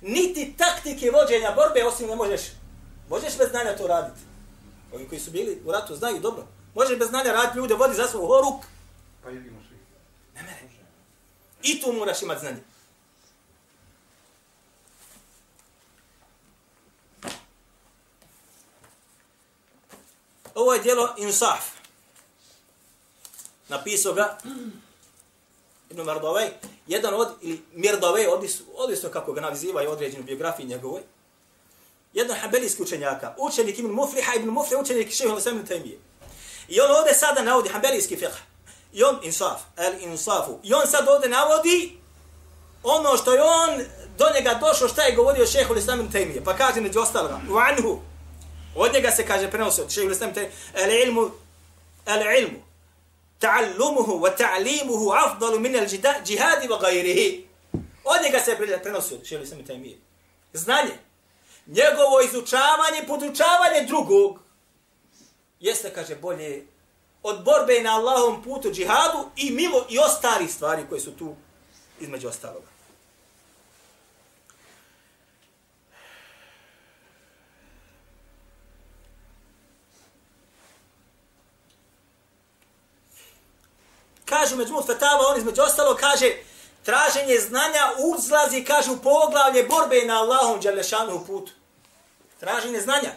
niti 0.00 0.54
taktike 0.58 1.10
vođenja 1.10 1.52
borbe 1.56 1.84
osim 1.84 2.08
ne 2.08 2.16
možeš. 2.16 2.40
Možeš 3.10 3.38
bez 3.38 3.48
znanja 3.50 3.76
to 3.76 3.86
raditi. 3.86 4.20
Ovi 4.94 5.08
koji 5.08 5.20
su 5.20 5.30
bili 5.30 5.62
u 5.64 5.72
ratu 5.72 5.96
znaju 5.96 6.18
dobro. 6.18 6.46
Možeš 6.74 6.98
bez 6.98 7.08
znanja 7.08 7.32
raditi 7.32 7.58
ljude, 7.58 7.74
vodi 7.74 7.94
za 7.94 8.08
svoj 8.08 8.26
horuk. 8.26 8.62
Pa 9.22 9.28
svi. 9.28 9.76
Ne 10.34 10.42
mere. 10.42 10.68
I 11.62 11.80
tu 11.80 11.92
moraš 11.92 12.22
imati 12.22 12.40
znanje. 12.40 12.62
Ovo 20.58 20.74
je 20.74 20.80
dijelo 20.80 21.14
Insaf. 21.16 21.60
Napisao 23.68 24.12
ga 24.12 24.38
Ibn 25.90 26.02
Mardovej, 26.02 26.50
jedan 26.86 27.14
od, 27.14 27.28
ili 27.40 27.62
Mirdovej, 27.72 28.26
odvisno 28.76 29.08
kako 29.10 29.32
ga 29.32 29.40
nazivaju 29.40 29.90
određenu 29.90 30.24
biografiju 30.24 30.66
njegovoj, 30.66 31.02
jedan 32.12 32.36
hambelijski 32.36 32.82
učenjaka, 32.82 33.34
učenik 33.38 33.78
Ibn 33.78 33.90
Mufliha, 33.90 34.34
Ibn 34.34 34.48
Mufliha, 34.48 34.82
učenik 34.82 35.14
Šehu 35.14 35.34
Lasem 35.34 35.66
Temije. 35.66 35.98
I 36.68 36.80
on 36.80 36.90
ovdje 36.90 37.14
sada 37.14 37.42
navodi 37.42 37.68
hambelijski 37.68 38.16
fiqh. 38.16 38.38
I 38.92 39.02
on, 39.02 39.18
insaf, 39.22 39.60
el 39.76 40.02
insafu. 40.02 40.58
I 40.62 40.74
on 40.74 40.86
sad 40.86 41.08
ovdje 41.08 41.28
navodi 41.28 41.98
ono 42.82 43.16
što 43.16 43.32
je 43.32 43.42
on 43.42 43.80
do 44.18 44.26
njega 44.34 44.58
došao, 44.60 44.88
šta 44.88 45.02
je 45.02 45.16
govorio 45.16 45.46
Šehu 45.46 45.74
Lasem 45.74 46.12
Temije. 46.12 46.44
Pa 46.44 46.56
kaže 46.56 46.80
među 46.80 47.00
ostaloga, 47.00 47.40
u 47.50 47.56
anhu, 47.56 48.07
Od 48.78 48.92
njega 48.94 49.10
se 49.10 49.26
kaže 49.26 49.50
prenosi 49.50 49.80
od 49.80 49.90
šejhu 49.90 50.10
Islam 50.10 50.34
te 50.34 50.50
al 50.74 50.90
ilmu 50.90 51.30
al 52.06 52.22
ilmu 52.38 52.58
ta'allumuhu 53.40 54.20
wa 54.20 54.30
ta'limuhu 54.36 55.12
afdalu 55.24 55.58
min 55.60 55.76
al 55.76 55.86
jihad 56.26 56.62
wa 56.62 56.80
ghayrihi. 56.80 57.42
Od 58.04 58.22
njega 58.22 58.40
se 58.40 58.56
prenosi 58.82 59.14
od 59.14 59.24
šejhu 59.24 59.44
Islam 59.44 59.64
te 59.66 59.78
Znanje. 60.52 60.98
Njegovo 61.66 62.20
izučavanje, 62.20 63.06
podučavanje 63.06 63.86
drugog 63.86 64.38
jeste, 65.60 65.92
kaže, 65.94 66.16
bolje 66.16 66.66
od 67.22 67.44
borbe 67.44 67.80
na 67.82 67.96
Allahovom 67.96 68.42
putu 68.42 68.70
džihadu 68.72 69.30
i 69.36 69.50
mimo 69.50 69.76
i 69.88 69.98
ostali 69.98 70.48
stvari 70.48 70.82
koje 70.88 71.00
su 71.00 71.16
tu 71.16 71.34
između 72.00 72.28
ostaloga. 72.28 72.77
Kažu 84.40 84.56
među 84.56 84.72
mu 84.72 84.82
fetava, 84.82 85.26
on 85.28 85.38
između 85.38 85.62
ostalo 85.62 85.94
kaže, 85.94 86.36
traženje 86.84 87.38
znanja 87.38 87.82
uzlazi, 87.98 88.64
kaže, 88.64 88.90
u 88.90 88.96
poglavlje 89.02 89.64
borbe 89.64 90.02
na 90.06 90.18
Allahom 90.22 90.60
Đalešanu 90.60 91.16
u 91.16 91.26
putu. 91.26 91.52
Traženje 92.40 92.80
znanja 92.80 93.12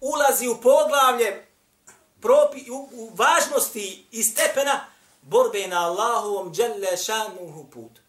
ulazi 0.00 0.48
u 0.48 0.60
poglavlje 0.60 1.46
propi, 2.20 2.70
u, 2.70 2.88
u 2.92 3.10
važnosti 3.14 4.06
i 4.10 4.22
stepena 4.22 4.86
borbe 5.22 5.66
na 5.66 5.86
Allahovom 5.86 6.52
Đalešanu 6.52 7.68
putu. 7.72 8.00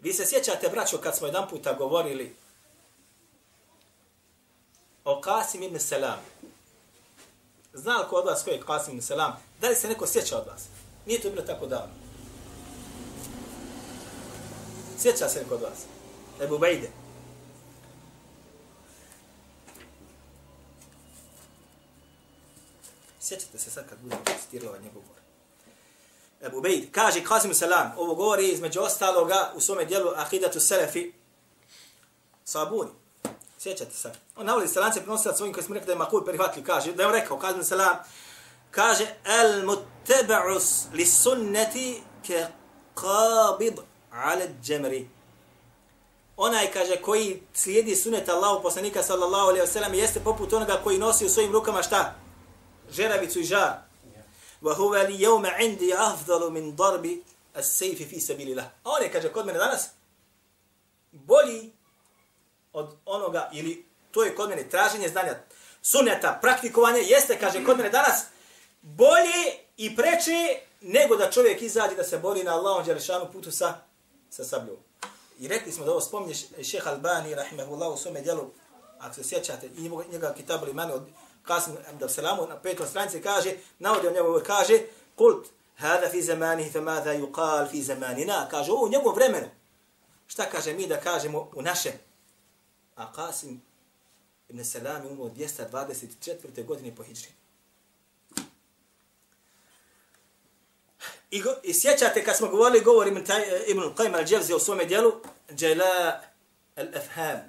Vi 0.00 0.12
se 0.12 0.26
sjećate, 0.26 0.68
braćo, 0.68 0.98
kad 0.98 1.16
smo 1.16 1.26
jedan 1.26 1.48
puta 1.48 1.72
govorili 1.72 2.36
Qasim 5.04 5.62
ibn 5.62 5.78
Salam. 5.78 6.18
Zna 7.74 7.98
li 7.98 8.04
ko 8.10 8.16
od 8.16 8.26
vas 8.26 8.42
ko 8.42 8.50
je 8.50 8.60
Qasim 8.60 8.90
ibn 8.90 9.02
Salam? 9.02 9.32
Da 9.60 9.68
li 9.68 9.74
se 9.74 9.88
neko 9.88 10.06
sjeća 10.06 10.38
od 10.38 10.46
vas? 10.46 10.62
Nije 11.06 11.20
to 11.20 11.30
bilo 11.30 11.42
tako 11.42 11.66
davno. 11.66 11.94
Sjeća 14.98 15.28
se 15.28 15.40
neko 15.40 15.54
od 15.54 15.62
vas? 15.62 15.78
Ebu 16.40 16.58
Bejde. 16.58 16.90
Sjećate 23.20 23.58
se 23.58 23.70
sad 23.70 23.88
kad 23.88 23.98
budemo 23.98 24.22
citirali 24.40 24.68
ovaj 24.68 24.80
njegov 24.80 25.02
govor. 25.02 25.20
Ebu 26.42 26.60
Bejd 26.60 26.92
kaže 26.92 27.20
Qasim 27.20 27.54
Salam, 27.54 27.92
ovo 27.96 28.14
govori 28.14 28.48
između 28.48 28.80
ostaloga 28.80 29.52
u 29.54 29.60
svome 29.60 29.84
dijelu 29.84 30.10
Akidatu 30.16 30.60
Selefi 30.60 31.12
Sabuni. 32.44 32.90
Sjećate 33.64 33.94
se. 33.94 34.12
On 34.36 34.46
navodi 34.46 34.68
se 34.68 34.80
lance 34.80 35.00
prenosila 35.00 35.36
svojim 35.36 35.54
koji 35.54 35.64
smo 35.64 35.74
rekli 35.74 35.86
da 35.86 35.92
je 35.92 35.98
makul 35.98 36.24
prihvatili. 36.24 36.64
Kaže, 36.64 36.92
da 36.92 37.02
je 37.02 37.06
on 37.06 37.14
rekao, 37.14 37.38
kaže 37.38 37.64
selam. 37.64 37.96
Kaže, 38.70 39.06
el 39.24 39.66
mutteba'us 39.66 40.92
li 40.92 41.06
sunneti 41.06 42.02
ke 42.26 42.46
qabid 42.94 43.80
ala 44.10 44.44
džemri. 44.62 45.08
Onaj, 46.36 46.72
kaže, 46.72 46.96
koji 46.96 47.42
slijedi 47.54 47.96
sunnet 47.96 48.28
Allahu 48.28 48.62
poslanika 48.62 49.02
sallallahu 49.02 49.48
alaihi 49.48 49.66
wa 49.66 49.72
sallam, 49.72 49.94
jeste 49.94 50.20
poput 50.20 50.52
onoga 50.52 50.80
koji 50.84 50.98
nosi 50.98 51.26
u 51.26 51.28
svojim 51.28 51.52
rukama 51.52 51.82
šta? 51.82 52.14
Žeravicu 52.90 53.40
i 53.40 53.44
žar. 53.44 53.72
Wa 54.62 54.76
huwa 54.76 55.08
li 55.08 55.18
yawma 55.18 55.64
indi 55.64 55.94
afdalu 55.94 56.50
min 56.50 56.76
darbi 56.76 57.22
as-sayfi 57.54 58.08
fi 58.08 58.20
sabilillah. 58.20 58.64
je, 59.02 59.12
kaže 59.12 59.28
kod 59.28 59.46
mene 59.46 59.58
danas 59.58 59.88
bolji 61.12 61.72
od 62.74 62.96
onoga, 63.04 63.50
ili 63.52 63.84
to 64.10 64.24
je 64.24 64.34
kod 64.34 64.48
mene 64.48 64.68
traženje 64.68 65.08
znanja, 65.08 65.34
suneta, 65.82 66.38
praktikovanje, 66.42 67.00
jeste, 67.00 67.38
kaže, 67.38 67.64
kod 67.64 67.76
mene 67.76 67.90
danas 67.90 68.24
bolje 68.82 69.44
i 69.76 69.96
preče 69.96 70.58
nego 70.80 71.16
da 71.16 71.30
čovjek 71.30 71.62
izađe 71.62 71.94
da 71.94 72.04
se 72.04 72.18
bori 72.18 72.44
na 72.44 72.54
Allahom 72.54 72.84
Đelešanu 72.84 73.32
putu 73.32 73.50
sa, 73.50 73.74
sa 74.30 74.44
sabljom. 74.44 74.76
I 75.38 75.48
rekli 75.48 75.72
smo 75.72 75.84
da 75.84 75.90
ovo 75.90 76.00
spominje 76.00 76.34
šeha 76.62 76.90
Albani, 76.90 77.34
rahimahullah, 77.34 77.94
u 77.94 77.96
svome 77.96 78.20
djelu, 78.20 78.50
ako 78.98 79.14
se 79.14 79.24
sjećate, 79.24 79.66
i 79.66 79.90
njega 80.12 80.34
kitabu 80.36 80.66
imani 80.66 80.92
od 80.92 81.02
Kasim 81.42 81.76
Abdelselamu, 81.88 82.46
na 82.46 82.56
petoj 82.56 82.86
stranici 82.86 83.22
kaže, 83.22 83.52
navodio 83.78 84.10
on 84.10 84.16
njegov 84.16 84.40
kaže, 84.40 84.80
kult, 85.16 85.46
hada 85.76 86.08
fi 86.08 86.22
zamanihi 86.22 86.70
fe 86.70 86.80
mada 86.80 87.14
yuqal 87.14 87.70
fi 87.70 87.82
zamanina, 87.82 88.48
kaže, 88.50 88.72
u 88.72 88.88
njegovom 88.88 89.14
vremenu. 89.14 89.46
Šta 90.26 90.44
kaže 90.44 90.72
mi 90.72 90.86
da 90.86 91.00
kažemo 91.00 91.50
u 91.54 91.62
našem? 91.62 91.92
A 92.96 93.12
Qasim 93.12 93.58
ibn 94.48 94.64
Salam 94.64 95.04
je 95.04 95.10
umro 95.10 95.24
224. 95.24 96.64
godine 96.64 96.96
po 96.96 97.02
hijri. 97.02 97.28
I, 101.30 101.42
go, 101.42 101.54
I 101.62 101.74
sjećate 101.74 102.24
kad 102.24 102.36
smo 102.36 102.48
govorili 102.48 102.84
govor 102.84 103.06
Ibn, 103.06 103.24
taj, 103.24 103.42
eh, 103.42 103.62
Ibn 103.66 103.80
Qayyim 103.80 104.14
al-Dževzi 104.14 104.54
u 104.54 104.58
svome 104.58 104.84
dijelu, 104.84 105.12
Jala 105.58 106.20
al-Afham. 106.76 107.40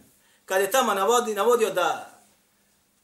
Kad 0.45 0.61
je 0.61 0.71
tamo 0.71 0.93
navodi, 0.93 1.33
navodio 1.33 1.69
da 1.69 2.11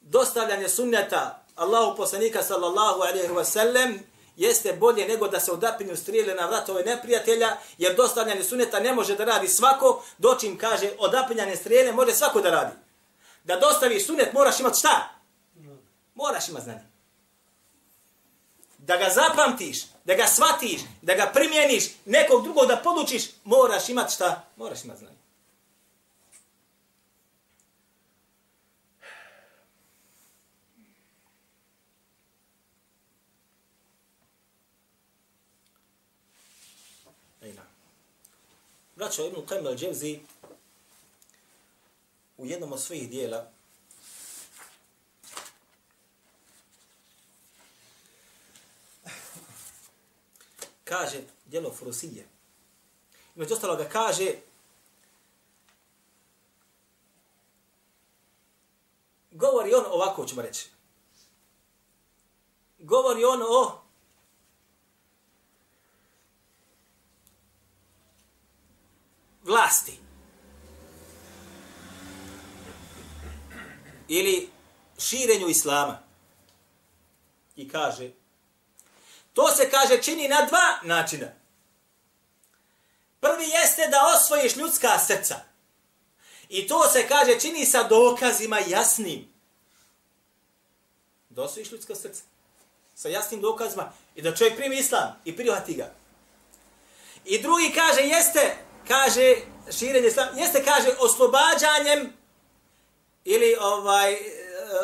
dostavljanje 0.01 0.69
sunneta 0.69 1.45
Allahu 1.55 1.97
poslanika 1.97 2.43
sallallahu 2.43 3.01
alaihi 3.01 3.33
wa 3.33 3.43
sallam 3.43 3.99
jeste 4.35 4.73
bolje 4.73 5.07
nego 5.07 5.27
da 5.27 5.39
se 5.39 5.51
odapinju 5.51 5.95
strijele 5.95 6.33
na 6.33 6.45
vratove 6.45 6.83
neprijatelja, 6.83 7.57
jer 7.77 7.95
dostavljanje 7.95 8.43
suneta 8.43 8.79
ne 8.79 8.93
može 8.93 9.15
da 9.15 9.25
radi 9.25 9.47
svako, 9.47 10.03
dočim 10.17 10.57
kaže 10.57 10.91
odapinjanje 10.97 11.55
strijele 11.55 11.91
može 11.91 12.13
svako 12.13 12.41
da 12.41 12.49
radi. 12.49 12.75
Da 13.43 13.55
dostavi 13.55 13.99
sunet 13.99 14.33
moraš 14.33 14.59
imati 14.59 14.79
šta? 14.79 15.09
Moraš 16.15 16.49
imati 16.49 16.63
znanje. 16.63 16.91
Da 18.77 18.97
ga 18.97 19.09
zapamtiš, 19.09 19.83
da 20.03 20.13
ga 20.15 20.27
shvatiš, 20.27 20.81
da 21.01 21.13
ga 21.13 21.31
primjeniš, 21.33 21.83
nekog 22.05 22.43
drugog 22.43 22.67
da 22.67 22.77
podučiš, 22.77 23.23
moraš 23.43 23.89
imati 23.89 24.13
šta? 24.13 24.47
Moraš 24.55 24.83
imati 24.83 24.99
znanje. 24.99 25.20
Vraćao 39.11 39.27
Ibn 39.27 39.41
Qajm 39.47 39.67
al-Jawzi 39.67 40.19
u 42.37 42.45
jednom 42.45 42.73
od 42.73 42.81
svojih 42.81 43.09
dijela 43.09 43.51
kaže 50.83 51.21
djelo 51.45 51.73
Furusije. 51.73 52.27
I 53.35 53.39
među 53.39 53.53
ostalo 53.53 53.75
ga 53.75 53.89
kaže 53.89 54.35
govori 59.31 59.73
on 59.73 59.85
ovako 59.87 60.25
ćemo 60.25 60.41
reći. 60.41 60.69
Govori 62.79 63.25
on 63.25 63.41
o 63.41 63.80
vlasti. 69.51 69.99
Ili 74.07 74.49
širenju 74.99 75.47
islama. 75.47 75.99
I 77.55 77.69
kaže, 77.69 78.11
to 79.33 79.47
se 79.55 79.69
kaže 79.69 80.01
čini 80.03 80.27
na 80.27 80.45
dva 80.45 80.79
načina. 80.83 81.27
Prvi 83.19 83.43
jeste 83.43 83.87
da 83.87 84.15
osvojiš 84.15 84.55
ljudska 84.55 84.99
srca. 84.99 85.35
I 86.49 86.67
to 86.67 86.87
se 86.87 87.07
kaže 87.07 87.39
čini 87.39 87.65
sa 87.65 87.83
dokazima 87.83 88.59
jasnim. 88.59 89.27
Da 91.29 91.43
osvojiš 91.43 91.71
ljudska 91.71 91.95
srca. 91.95 92.23
Sa 92.95 93.09
jasnim 93.09 93.41
dokazima. 93.41 93.91
I 94.15 94.21
da 94.21 94.35
čovjek 94.35 94.55
primi 94.55 94.77
islam 94.77 95.21
i 95.25 95.35
prihvati 95.35 95.73
ga. 95.73 95.93
I 97.25 97.41
drugi 97.41 97.73
kaže 97.75 98.01
jeste 98.01 98.57
kaže 98.91 99.35
širenje 99.77 100.07
islama, 100.07 100.31
jeste 100.35 100.63
kaže 100.65 100.89
oslobađanjem 100.99 102.13
ili 103.23 103.55
ovaj 103.61 104.13
eh, 104.13 104.19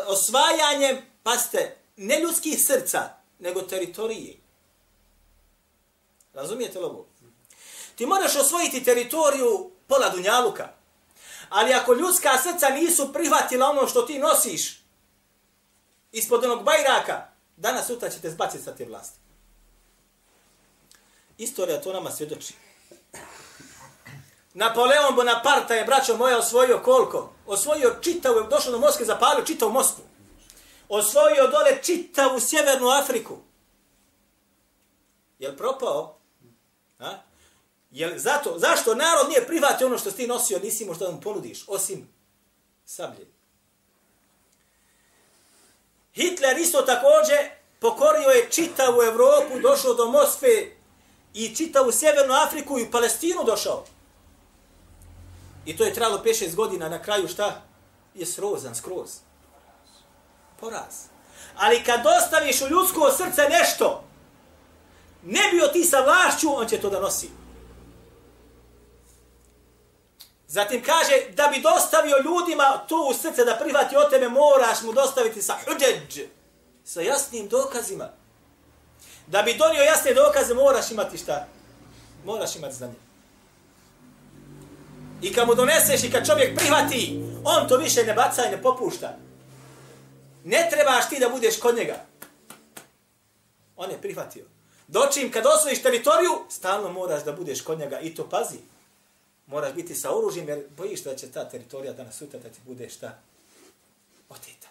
osvajanjem, 0.07 0.97
pazite, 1.23 1.77
ne 1.97 2.19
ljudskih 2.19 2.65
srca, 2.65 3.09
nego 3.39 3.61
teritorije. 3.61 4.37
Razumijete 6.33 6.79
li 6.79 6.85
ovo? 6.85 7.07
Ti 7.95 8.05
moraš 8.05 8.35
osvojiti 8.35 8.83
teritoriju 8.83 9.71
pola 9.87 10.09
Dunjaluka. 10.09 10.69
Ali 11.49 11.73
ako 11.73 11.93
ljudska 11.93 12.37
srca 12.37 12.69
nisu 12.69 13.13
prihvatila 13.13 13.69
ono 13.69 13.87
što 13.87 14.01
ti 14.01 14.19
nosiš 14.19 14.83
ispod 16.11 16.43
onog 16.43 16.63
bajraka, 16.63 17.27
danas 17.57 17.87
sutra 17.87 18.09
ćete 18.09 18.29
zbaciti 18.29 18.63
sa 18.63 18.75
te 18.75 18.85
vlasti. 18.85 19.19
Istorija 21.37 21.81
to 21.81 21.93
nama 21.93 22.11
svjedoči. 22.11 22.53
Napoleon 24.57 25.15
Bonaparte 25.15 25.75
je, 25.75 25.85
braćo 25.85 26.17
moje, 26.17 26.37
osvojio 26.37 26.79
koliko? 26.83 27.33
Osvojio 27.45 27.95
čitavu, 28.01 28.47
došao 28.49 28.71
do 28.71 28.79
Moskve, 28.79 29.05
zapalio 29.05 29.45
čitavu 29.45 29.71
Moskvu. 29.71 30.03
Osvojio 30.89 31.47
dole 31.47 31.83
čitavu 31.83 32.39
Sjevernu 32.39 32.87
Afriku. 32.87 33.37
Jel 35.39 35.57
propao? 35.57 36.17
A? 36.99 37.13
Jel 37.91 38.17
zato, 38.17 38.59
zašto 38.59 38.95
narod 38.95 39.29
nije 39.29 39.47
prihvatio 39.47 39.87
ono 39.87 39.97
što 39.97 40.11
ti 40.11 40.27
nosio, 40.27 40.59
nisi 40.59 40.85
možda 40.85 41.05
da 41.05 41.11
mu 41.11 41.21
ponudiš, 41.21 41.65
osim 41.67 42.09
sablje. 42.85 43.27
Hitler 46.13 46.57
isto 46.57 46.81
također 46.81 47.37
pokorio 47.79 48.29
je 48.29 48.49
čitavu 48.51 49.01
Evropu, 49.01 49.59
došao 49.61 49.93
do 49.93 50.05
Moskve 50.05 50.49
i 51.33 51.55
čitavu 51.55 51.91
Sjevernu 51.91 52.33
Afriku 52.33 52.79
i 52.79 52.91
Palestinu 52.91 53.43
došao. 53.43 53.96
I 55.67 55.77
to 55.77 55.83
je 55.83 55.93
trajalo 55.93 56.23
5-6 56.25 56.55
godina, 56.55 56.89
na 56.89 57.01
kraju 57.01 57.27
šta? 57.27 57.61
Je 58.15 58.25
srozan, 58.25 58.75
skroz. 58.75 59.09
Poraz. 60.59 60.95
Ali 61.55 61.83
kad 61.83 62.05
ostaviš 62.05 62.61
u 62.61 62.67
ljudsko 62.67 63.11
srce 63.11 63.49
nešto, 63.49 64.03
ne 65.23 65.41
bio 65.51 65.67
ti 65.67 65.83
sa 65.83 65.99
vlašću, 65.99 66.47
on 66.55 66.67
će 66.67 66.81
to 66.81 66.89
da 66.89 66.99
nosi. 66.99 67.29
Zatim 70.47 70.83
kaže, 70.83 71.13
da 71.35 71.47
bi 71.47 71.61
dostavio 71.61 72.15
ljudima 72.25 72.85
to 72.89 73.07
u 73.09 73.13
srce 73.13 73.45
da 73.45 73.57
prihvati 73.61 73.95
od 73.95 74.09
tebe, 74.09 74.29
moraš 74.29 74.81
mu 74.81 74.93
dostaviti 74.93 75.41
sa 75.41 75.57
huđeđ, 75.65 76.27
sa 76.83 77.01
jasnim 77.01 77.47
dokazima. 77.47 78.09
Da 79.27 79.41
bi 79.41 79.57
donio 79.57 79.81
jasne 79.81 80.13
dokaze, 80.13 80.53
moraš 80.53 80.91
imati 80.91 81.17
šta? 81.17 81.47
Moraš 82.25 82.55
imati 82.55 82.75
znanje. 82.75 83.06
I 85.21 85.33
kad 85.33 85.47
mu 85.47 85.55
doneseš 85.55 86.03
i 86.03 86.11
kad 86.11 86.27
čovjek 86.27 86.57
prihvati, 86.57 87.21
on 87.43 87.67
to 87.67 87.77
više 87.77 88.03
ne 88.03 88.13
baca 88.13 88.45
i 88.45 88.51
ne 88.51 88.61
popušta. 88.61 89.17
Ne 90.43 90.67
trebaš 90.71 91.09
ti 91.09 91.19
da 91.19 91.29
budeš 91.29 91.59
kod 91.59 91.75
njega. 91.75 92.05
On 93.75 93.91
je 93.91 94.01
prihvatio. 94.01 94.45
Dočim, 94.87 95.31
kad 95.31 95.45
osvojiš 95.45 95.81
teritoriju, 95.81 96.31
stalno 96.49 96.91
moraš 96.91 97.23
da 97.23 97.33
budeš 97.33 97.61
kod 97.61 97.79
njega. 97.79 97.99
I 97.99 98.15
to 98.15 98.29
pazi. 98.29 98.57
Moraš 99.47 99.73
biti 99.73 99.95
sa 99.95 100.17
oružjem, 100.17 100.49
jer 100.49 100.63
bojiš 100.77 101.03
da 101.03 101.15
će 101.15 101.31
ta 101.31 101.49
teritorija 101.49 101.93
danas 101.93 102.17
sutra 102.17 102.39
da 102.39 102.49
ti 102.49 102.59
bude 102.65 102.89
šta? 102.89 103.19
Oteta. 104.29 104.67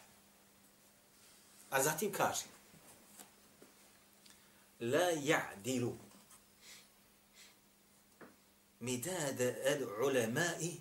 A 1.71 1.83
zatim 1.83 2.13
kaže. 2.13 2.45
La 4.81 5.11
ja'dilu 5.11 5.93
midada 8.81 9.55
al 9.67 10.07
ulemai 10.07 10.81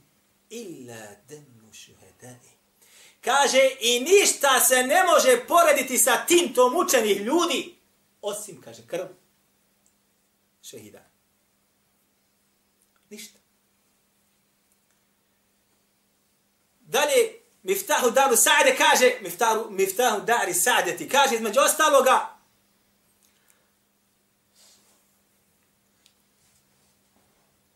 illa 0.49 1.07
demu 1.29 1.73
šuhedai. 1.73 2.55
Kaže, 3.21 3.69
i 3.79 3.99
ništa 3.99 4.59
se 4.59 4.83
ne 4.83 5.03
može 5.03 5.45
porediti 5.47 5.97
sa 5.97 6.25
tintom 6.25 6.75
učenih 6.75 7.21
ljudi, 7.21 7.75
osim, 8.21 8.61
kaže, 8.61 8.87
krv 8.87 9.05
šehida. 10.61 11.05
Ništa. 13.09 13.39
Dalje, 16.79 17.45
Miftahu 17.63 18.11
Daru 18.11 18.35
Sa'de 18.35 18.75
kaže, 18.77 19.17
Miftahu, 19.21 19.69
Miftahu 19.69 20.21
Dari 20.21 20.53
Sa'deti, 20.53 21.09
kaže 21.09 21.35
između 21.35 21.59
ostaloga, 21.59 22.34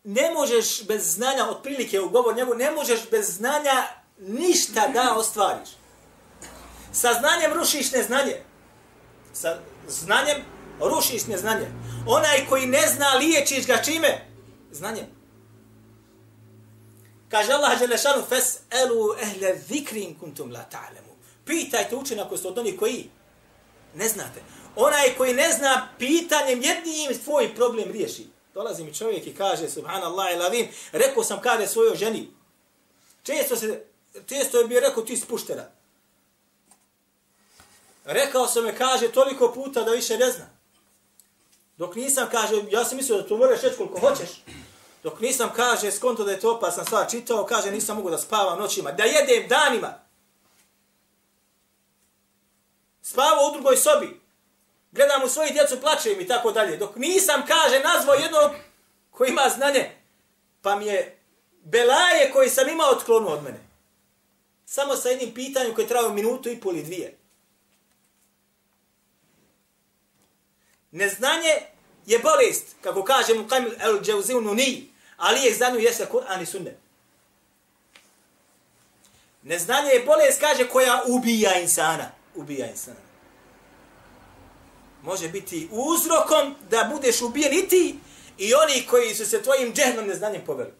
ne 0.04 0.30
možeš 0.30 0.86
bez 0.86 1.14
znanja, 1.14 1.46
otprilike 1.50 2.00
u 2.00 2.08
govor 2.08 2.36
njegov, 2.36 2.58
ne 2.58 2.70
možeš 2.70 3.00
bez 3.10 3.36
znanja 3.36 3.82
ništa 4.18 4.88
da 4.88 5.14
ostvariš. 5.16 5.68
Sa 6.92 7.12
znanjem 7.12 7.52
rušiš 7.52 7.92
neznanje. 7.92 8.36
Sa 9.32 9.58
znanjem 9.88 10.36
rušiš 10.80 11.26
neznanje. 11.26 11.66
Onaj 12.06 12.46
koji 12.48 12.66
ne 12.66 12.88
zna, 12.88 13.14
liječiš 13.14 13.66
ga 13.66 13.82
čime? 13.82 14.26
Znanjem. 14.70 15.06
Kaže 17.28 17.52
Allah 17.52 17.78
Đelešanu, 17.78 18.22
fes 18.28 18.58
elu 18.70 19.14
ehle 19.20 19.58
zikrin 19.68 20.18
kuntum 20.18 20.52
la 20.52 20.64
ta'lemu. 20.72 21.14
Pitajte 21.44 21.96
učenja 21.96 22.24
koji 22.28 22.38
su 22.38 22.48
od 22.48 22.58
onih 22.58 22.78
koji 22.78 23.10
ne 23.94 24.08
znate. 24.08 24.42
Onaj 24.76 25.14
koji 25.16 25.34
ne 25.34 25.52
zna, 25.52 25.88
pitanjem 25.98 26.62
jednim 26.62 27.20
svoj 27.24 27.54
problem 27.54 27.92
riješi. 27.92 28.26
Dolazi 28.60 28.84
mi 28.84 28.94
čovjek 28.94 29.26
i 29.26 29.34
kaže, 29.34 29.70
subhanallah 29.70 30.32
ilavim, 30.32 30.68
rekao 30.92 31.24
sam 31.24 31.40
kaže 31.40 31.66
svojoj 31.66 31.96
ženi. 31.96 32.30
Često 33.22 33.56
se, 33.56 33.84
često 34.26 34.58
je 34.58 34.66
bio 34.66 34.80
rekao 34.80 35.02
ti 35.02 35.16
spuštena. 35.16 35.64
Rekao 38.04 38.46
sam 38.46 38.64
me, 38.64 38.76
kaže, 38.76 39.12
toliko 39.12 39.52
puta 39.52 39.82
da 39.82 39.90
više 39.90 40.18
ne 40.18 40.30
zna. 40.30 40.44
Dok 41.76 41.94
nisam, 41.94 42.28
kaže, 42.30 42.62
ja 42.70 42.84
sam 42.84 42.96
mislio 42.96 43.16
da 43.16 43.28
to 43.28 43.36
moraš 43.36 43.60
reći 43.60 43.76
koliko 43.76 44.00
hoćeš. 44.00 44.28
Dok 45.02 45.20
nisam, 45.20 45.50
kaže, 45.56 45.90
skonto 45.90 46.24
da 46.24 46.32
je 46.32 46.40
to 46.40 46.56
opasna 46.56 46.84
stvar, 46.84 47.10
čitao, 47.10 47.46
kaže, 47.46 47.70
nisam 47.70 47.96
mogu 47.96 48.10
da 48.10 48.18
spavam 48.18 48.58
noćima, 48.58 48.92
da 48.92 49.04
jedem 49.04 49.48
danima. 49.48 49.94
Spavao 53.02 53.48
u 53.48 53.52
drugoj 53.52 53.76
sobi. 53.76 54.19
Gledam 54.92 55.22
u 55.24 55.28
svoji 55.28 55.52
djecu, 55.52 55.80
plačem 55.80 56.20
i 56.20 56.26
tako 56.26 56.52
dalje. 56.52 56.76
Dok 56.76 56.96
nisam, 56.96 57.42
kaže, 57.46 57.80
nazvao 57.80 58.14
jednog 58.14 58.50
koji 59.10 59.28
ima 59.28 59.48
znanje, 59.54 59.90
pa 60.62 60.76
mi 60.76 60.86
je 60.86 61.18
belaje 61.64 62.30
koji 62.32 62.50
sam 62.50 62.68
imao 62.68 62.90
otklonu 62.90 63.28
od 63.28 63.42
mene. 63.42 63.58
Samo 64.66 64.96
sa 64.96 65.08
jednim 65.08 65.34
pitanjem 65.34 65.74
koje 65.74 65.88
traju 65.88 66.12
minutu 66.12 66.50
i 66.50 66.60
pol 66.60 66.76
i 66.76 66.82
dvije. 66.82 67.16
Neznanje 70.90 71.54
je 72.06 72.18
bolest, 72.18 72.66
kako 72.80 73.04
kaže 73.04 73.34
mu 73.34 73.48
Kamil 73.48 73.72
el 73.80 74.00
Džavzivnu 74.02 74.54
ni, 74.54 74.90
ali 75.16 75.40
je 75.40 75.54
znanju 75.54 75.78
jeste 75.78 76.06
Kur'an 76.12 76.42
i 76.42 76.46
Sunnet. 76.46 76.76
Neznanje 79.42 79.90
je 79.90 80.04
bolest, 80.04 80.40
kaže, 80.40 80.68
koja 80.68 81.02
ubija 81.06 81.60
insana. 81.60 82.10
Ubija 82.34 82.70
insana. 82.70 83.09
Može 85.02 85.28
biti 85.28 85.68
uzrokom 85.70 86.54
da 86.70 86.90
budeš 86.94 87.22
ubijen 87.22 87.52
i 87.52 87.68
ti 87.68 87.98
i 88.38 88.54
oni 88.54 88.86
koji 88.90 89.14
su 89.14 89.26
se 89.26 89.42
tvojim 89.42 89.74
džehnom 89.74 90.06
neznanjem 90.06 90.44
poveli. 90.46 90.72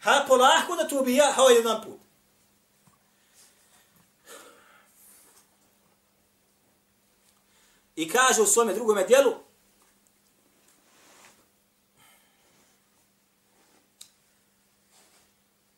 Ha 0.00 0.24
polako 0.28 0.76
da 0.76 0.88
tu 0.88 0.98
ubija, 0.98 1.32
ha 1.32 1.42
ovaj 1.42 1.54
jedan 1.54 1.82
put. 1.82 2.00
I 7.96 8.08
kaže 8.08 8.42
u 8.42 8.46
svome 8.46 8.74
drugome 8.74 9.04
dijelu, 9.04 9.34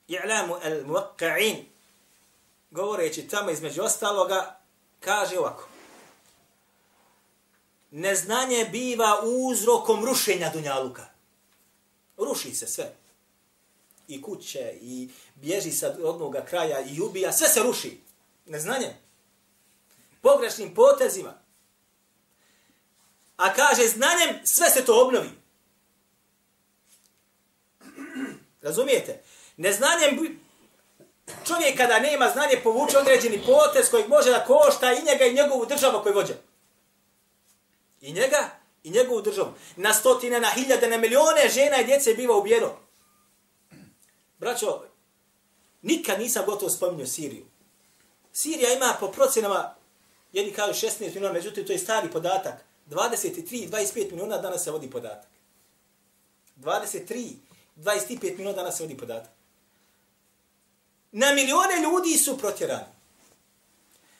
i'lamu 0.08 0.54
al-muwaqqa'in 0.54 1.64
govoreći 2.70 3.28
tamo 3.28 3.50
između 3.50 3.82
ostaloga 3.82 4.60
kaže 5.00 5.38
ovako 5.38 5.69
neznanje 7.90 8.64
biva 8.72 9.20
uzrokom 9.24 10.04
rušenja 10.04 10.50
dunjaluka. 10.52 11.06
Ruši 12.16 12.54
se 12.54 12.66
sve. 12.66 12.92
I 14.08 14.22
kuće 14.22 14.78
i 14.80 15.08
bježi 15.34 15.72
sa 15.72 15.96
odnog 16.02 16.36
kraja 16.48 16.80
i 16.80 17.00
ubija 17.00 17.32
sve 17.32 17.48
se 17.48 17.62
ruši. 17.62 18.00
Neznanje. 18.46 18.96
Pogrešnim 20.22 20.74
potezima. 20.74 21.34
A 23.36 23.54
kaže 23.54 23.86
znanjem 23.86 24.40
sve 24.44 24.70
se 24.70 24.84
to 24.84 25.06
obnovi. 25.06 25.30
Razumijete? 28.62 29.22
Neznanjem 29.56 30.40
čovjek 31.46 31.76
kada 31.76 31.98
nema 31.98 32.30
znanje 32.30 32.60
povuče 32.64 32.98
određeni 32.98 33.42
potez 33.46 33.90
kojeg 33.90 34.08
može 34.08 34.30
da 34.30 34.44
košta 34.44 34.92
i 34.92 35.02
njega 35.02 35.24
i 35.24 35.34
njegovu 35.34 35.66
državu 35.66 36.02
koju 36.02 36.14
vođe. 36.14 36.49
I 38.00 38.12
njega 38.12 38.50
i 38.82 38.90
njegovu 38.90 39.22
državu. 39.22 39.52
Na 39.76 39.94
stotine, 39.94 40.40
na 40.40 40.48
hiljade, 40.48 40.88
na 40.88 40.98
milione 40.98 41.48
žena 41.54 41.80
i 41.80 41.84
djece 41.84 42.14
biva 42.14 42.36
ubijeno. 42.36 42.72
Braćo, 44.38 44.82
nikad 45.82 46.18
nisam 46.18 46.44
gotovo 46.46 46.70
spominio 46.70 47.06
Siriju. 47.06 47.46
Sirija 48.32 48.72
ima 48.72 48.96
po 49.00 49.08
procenama, 49.08 49.74
jedni 50.32 50.52
kažu 50.52 50.86
16 50.86 51.14
miliona, 51.14 51.32
međutim 51.32 51.66
to 51.66 51.72
je 51.72 51.78
stari 51.78 52.10
podatak. 52.10 52.64
23, 52.86 53.68
25 53.70 54.10
miliona 54.10 54.38
danas 54.38 54.64
se 54.64 54.70
vodi 54.70 54.90
podatak. 54.90 55.30
23, 56.56 57.34
25 57.76 58.36
miliona 58.36 58.52
danas 58.52 58.76
se 58.76 58.82
vodi 58.82 58.96
podatak. 58.96 59.30
Na 61.12 61.32
milione 61.32 61.82
ljudi 61.82 62.18
su 62.18 62.38
protjerani. 62.38 62.84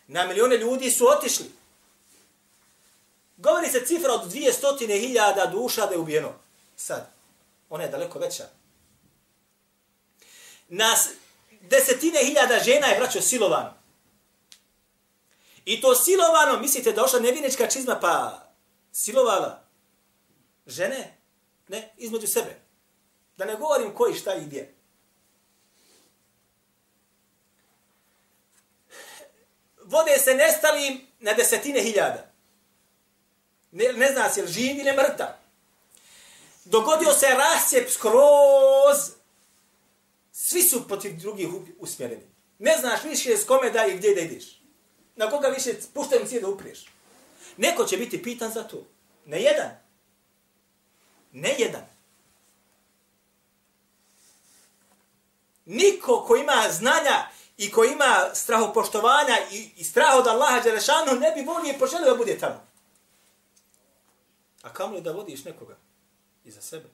Na 0.07 0.27
milione 0.27 0.57
ljudi 0.57 0.91
su 0.91 1.07
otišli. 1.09 1.60
Govori 3.41 3.69
se 3.69 3.87
cifra 3.87 4.13
od 4.13 4.33
200.000 4.33 5.51
duša 5.51 5.87
da 5.87 5.93
je 5.93 5.99
ubijeno. 5.99 6.33
Sad. 6.77 7.11
Ona 7.71 7.85
je 7.85 7.91
daleko 7.91 8.19
veća. 8.19 8.45
Na 10.69 10.95
desetine 11.61 12.25
hiljada 12.25 12.59
žena 12.65 12.87
je 12.87 12.99
braćo 12.99 13.21
silovano. 13.21 13.75
I 15.65 15.81
to 15.81 15.95
silovano, 15.95 16.61
mislite, 16.61 16.93
došla 16.93 17.21
nevinička 17.21 17.67
čizma 17.67 17.99
pa 18.01 18.43
silovala 18.93 19.63
žene? 20.67 21.17
Ne, 21.69 21.93
između 21.97 22.27
sebe. 22.27 22.61
Da 23.37 23.45
ne 23.45 23.57
govorim 23.57 23.95
koji 23.95 24.15
šta 24.15 24.35
i 24.35 24.45
gdje. 24.45 24.81
vode 29.91 30.19
se 30.19 30.35
nestalim 30.35 31.01
na 31.21 31.33
desetine 31.33 31.83
hiljada. 31.83 32.30
Ne, 33.73 33.93
ne 33.93 34.13
zna 34.13 34.31
se 34.31 34.43
li 34.43 34.53
živ 34.53 34.79
ili 34.79 34.93
mrtav. 34.97 35.29
Dogodio 36.65 37.13
se 37.13 37.27
rasjep 37.27 37.91
skroz. 37.91 39.11
Svi 40.33 40.63
su 40.63 40.89
protiv 40.89 41.17
drugih 41.17 41.49
usmjereni. 41.79 42.27
Ne 42.59 42.77
znaš 42.81 43.05
više 43.05 43.37
s 43.37 43.45
kome 43.45 43.71
da 43.71 43.87
i 43.87 43.97
gdje 43.97 44.15
da 44.15 44.21
ideš. 44.21 44.63
Na 45.17 45.31
koga 45.31 45.49
više 45.49 45.75
puštajem 45.95 46.27
cijel 46.27 46.43
da 46.43 46.49
upriješ. 46.49 46.87
Neko 47.57 47.85
će 47.85 47.97
biti 47.97 48.23
pitan 48.23 48.53
za 48.53 48.63
to. 48.63 48.87
Ne 49.27 49.43
jedan. 49.43 49.71
Ne 51.33 51.55
jedan. 51.59 51.87
Niko 55.65 56.25
ko 56.27 56.37
ima 56.37 56.65
znanja 56.71 57.29
i 57.57 57.73
ko 57.73 57.85
ima 57.85 58.31
strahopoštovanja 58.35 59.37
i, 59.53 59.71
i 59.77 59.85
strah 59.85 60.17
od 60.17 60.27
Allaha 60.27 60.61
Đelešanu, 60.61 61.21
ne 61.21 61.31
bi 61.31 61.43
volio 61.43 61.73
i 61.73 61.79
poželio 61.79 62.11
da 62.11 62.17
bude 62.17 62.39
tamo. 62.39 62.70
A 64.63 64.73
kamo 64.73 64.95
li 64.95 65.03
da 65.03 65.13
vodiš 65.13 65.45
nekoga 65.45 65.77
iza 66.45 66.61
sebe? 66.61 66.89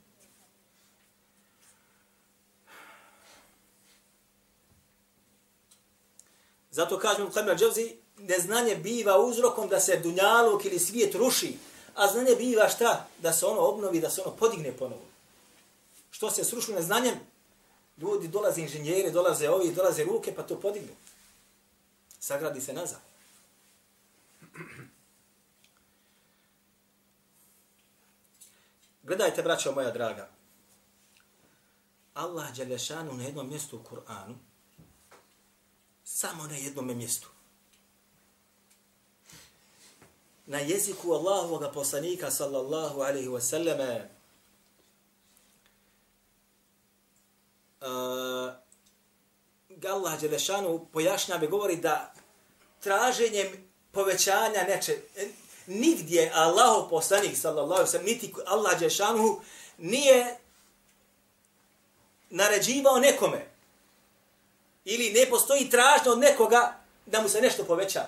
Zato 6.71 6.99
kažem 6.99 7.27
u 7.27 7.31
Kamil 7.31 7.57
Džavzi, 7.57 7.97
neznanje 8.19 8.77
biva 8.77 9.19
uzrokom 9.19 9.69
da 9.69 9.81
se 9.81 9.97
dunjaluk 9.97 10.65
ili 10.65 10.79
svijet 10.79 11.15
ruši, 11.15 11.57
a 11.95 12.07
znanje 12.07 12.35
biva 12.37 12.69
šta? 12.69 13.07
Da 13.23 13.33
se 13.33 13.47
ono 13.47 13.61
obnovi, 13.61 14.01
da 14.01 14.11
se 14.11 14.21
ono 14.21 14.37
podigne 14.37 14.73
ponovo. 14.73 15.05
Što 16.11 16.31
se 16.31 16.45
srušilo 16.45 16.77
neznanjem? 16.77 17.15
Ljudi 17.99 18.29
dolaze 18.29 18.61
inženjeri, 18.61 19.11
dolaze 19.11 19.51
ovi, 19.51 19.73
dolaze 19.73 20.05
ruke, 20.05 20.35
pa 20.35 20.43
to 20.43 20.61
podignu. 20.61 20.93
Sagradi 22.21 22.61
se 22.61 22.73
nazad. 22.73 23.16
Gledajte, 29.07 29.43
braćo 29.43 29.73
moja 29.73 29.91
draga. 29.91 30.29
Allah 32.15 32.57
Đelešanu 32.57 33.13
na 33.13 33.25
jednom 33.25 33.49
mjestu 33.49 33.77
u 33.77 33.83
Kur'anu, 33.83 34.35
samo 36.05 36.47
na 36.47 36.57
jednom 36.57 36.97
mjestu, 36.97 37.29
na 40.47 40.59
jeziku 40.59 41.13
Allahovog 41.13 41.75
poslanika 41.75 42.31
sallallahu 42.31 43.01
alaihi 43.01 43.29
wa 43.29 43.41
sallame, 43.41 44.11
uh, 47.81 48.55
Allah 49.91 50.21
Đelešanu 50.21 50.87
pojašnjava 50.93 51.47
govori 51.47 51.77
da 51.77 52.15
traženjem 52.81 53.71
povećanja 53.93 54.63
neče, 54.69 54.99
nigdje 55.67 56.31
Allahov 56.35 56.89
poslanik 56.91 57.37
sallallahu 57.37 57.81
alaihi 57.81 57.91
wasallam, 57.91 58.05
niti 58.05 58.35
Allah 58.47 58.79
Đešanuhu, 58.79 59.41
nije 59.79 60.37
naređivao 62.31 62.99
nekome 62.99 63.47
ili 64.85 65.13
ne 65.13 65.31
postoji 65.31 65.71
tražno 65.71 66.13
od 66.13 66.19
nekoga 66.19 66.81
da 67.07 67.21
mu 67.21 67.29
se 67.29 67.41
nešto 67.41 67.65
poveća. 67.65 68.05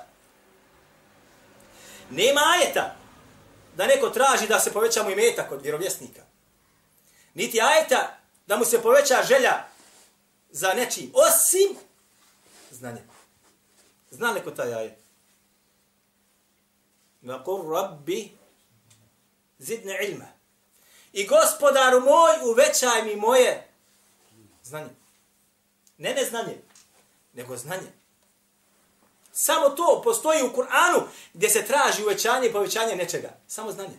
Nema 2.10 2.40
ajeta 2.56 2.96
da 3.76 3.86
neko 3.86 4.10
traži 4.10 4.46
da 4.46 4.60
se 4.60 4.72
poveća 4.72 5.02
mu 5.02 5.10
imetak 5.10 5.52
od 5.52 5.62
vjerovjesnika. 5.62 6.22
Niti 7.34 7.60
ajeta 7.60 8.18
da 8.46 8.56
mu 8.56 8.64
se 8.64 8.82
poveća 8.82 9.22
želja 9.28 9.64
za 10.50 10.72
nečim, 10.72 11.12
osim 11.14 11.76
znanje. 12.70 13.02
Zna 14.10 14.32
neko 14.32 14.50
taj 14.50 14.74
ajet? 14.74 15.07
Naqur 17.22 17.70
rabbi 17.70 18.38
zidne 19.58 19.98
ilma. 20.08 20.26
I 21.12 21.26
gospodaru 21.26 22.00
moj, 22.00 22.50
uvećaj 22.50 23.02
mi 23.02 23.16
moje 23.16 23.68
znanje. 24.62 24.90
Ne 25.98 26.14
ne 26.14 26.24
znanje, 26.24 26.58
nego 27.32 27.56
znanje. 27.56 27.92
Samo 29.32 29.68
to 29.68 30.00
postoji 30.04 30.42
u 30.42 30.52
Kur'anu 30.52 31.02
gdje 31.34 31.50
se 31.50 31.66
traži 31.66 32.02
uvećanje 32.02 32.48
i 32.48 32.52
povećanje 32.52 32.96
nečega. 32.96 33.30
Samo 33.46 33.72
znanje. 33.72 33.98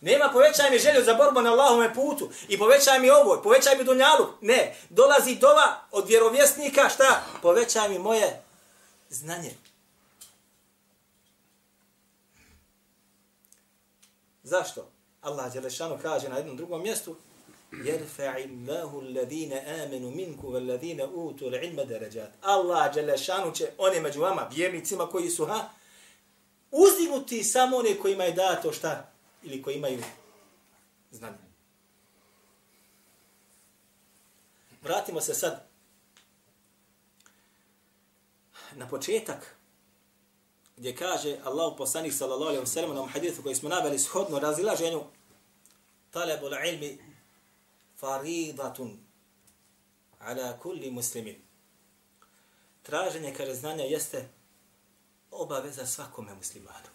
Nema 0.00 0.30
povećaj 0.32 0.70
mi 0.70 0.78
želju 0.78 1.04
za 1.04 1.14
borbu 1.14 1.40
na 1.40 1.52
Allahome 1.52 1.94
putu 1.94 2.30
i 2.48 2.58
povećaj 2.58 2.98
mi 2.98 3.10
ovo, 3.10 3.40
povećaj 3.42 3.76
mi 3.76 3.84
dunjalu. 3.84 4.26
Ne, 4.40 4.76
dolazi 4.88 5.34
dova 5.34 5.80
od 5.90 6.08
vjerovjesnika, 6.08 6.88
šta? 6.88 7.22
Povećaj 7.42 7.88
mi 7.88 7.98
moje 7.98 8.42
znanje. 9.10 9.54
Zašto? 14.43 14.91
Allah 15.21 15.53
Đelešanu 15.53 15.99
kaže 16.01 16.29
na 16.29 16.37
jednom 16.37 16.57
drugom 16.57 16.81
mjestu 16.81 17.15
يرفع 17.73 18.37
الله 18.37 18.99
الذين 18.99 19.53
آمنوا 19.53 20.11
منكم 20.11 20.47
والذين 20.47 21.01
أوتوا 21.01 21.49
العلم 21.49 21.81
درجات 21.81 22.31
الله 22.45 22.87
جل 22.87 23.19
شانه 23.19 23.53
će 23.53 23.71
one 23.77 23.99
među 23.99 24.21
vama 24.21 24.49
vjernicima 24.53 25.07
koji 25.09 25.29
su 25.29 25.45
ha 25.45 25.69
uzdignuti 26.71 27.43
samo 27.43 27.77
one 27.77 27.97
koji 27.97 28.13
imaju 28.13 28.33
dato 28.33 28.73
šta 28.73 29.11
ili 29.43 29.61
koji 29.61 29.75
imaju 29.75 30.03
znanje. 31.11 31.37
Vratimo 34.81 35.21
se 35.21 35.33
sad 35.33 35.67
na 38.75 38.87
početak 38.87 39.55
gdje 40.80 40.96
kaže 40.96 41.38
Allah 41.44 41.74
poslanik 41.76 42.12
sallallahu 42.12 42.48
alejhi 42.48 42.60
ve 42.60 42.66
sellem 42.66 42.94
na 42.94 43.06
hadithu 43.06 43.42
koji 43.42 43.54
smo 43.54 43.68
naveli 43.68 43.98
shodno 43.98 44.38
razilaženju 44.38 45.02
talabul 46.10 46.52
ilmi 46.52 46.98
faridatun 47.96 48.98
ala 50.20 50.58
kulli 50.58 50.90
muslimin. 50.90 51.36
Traženje 52.82 53.34
kaže 53.34 53.54
znanja 53.54 53.84
jeste 53.84 54.28
obaveza 55.30 55.86
svakome 55.86 56.34
muslimanu. 56.34 56.88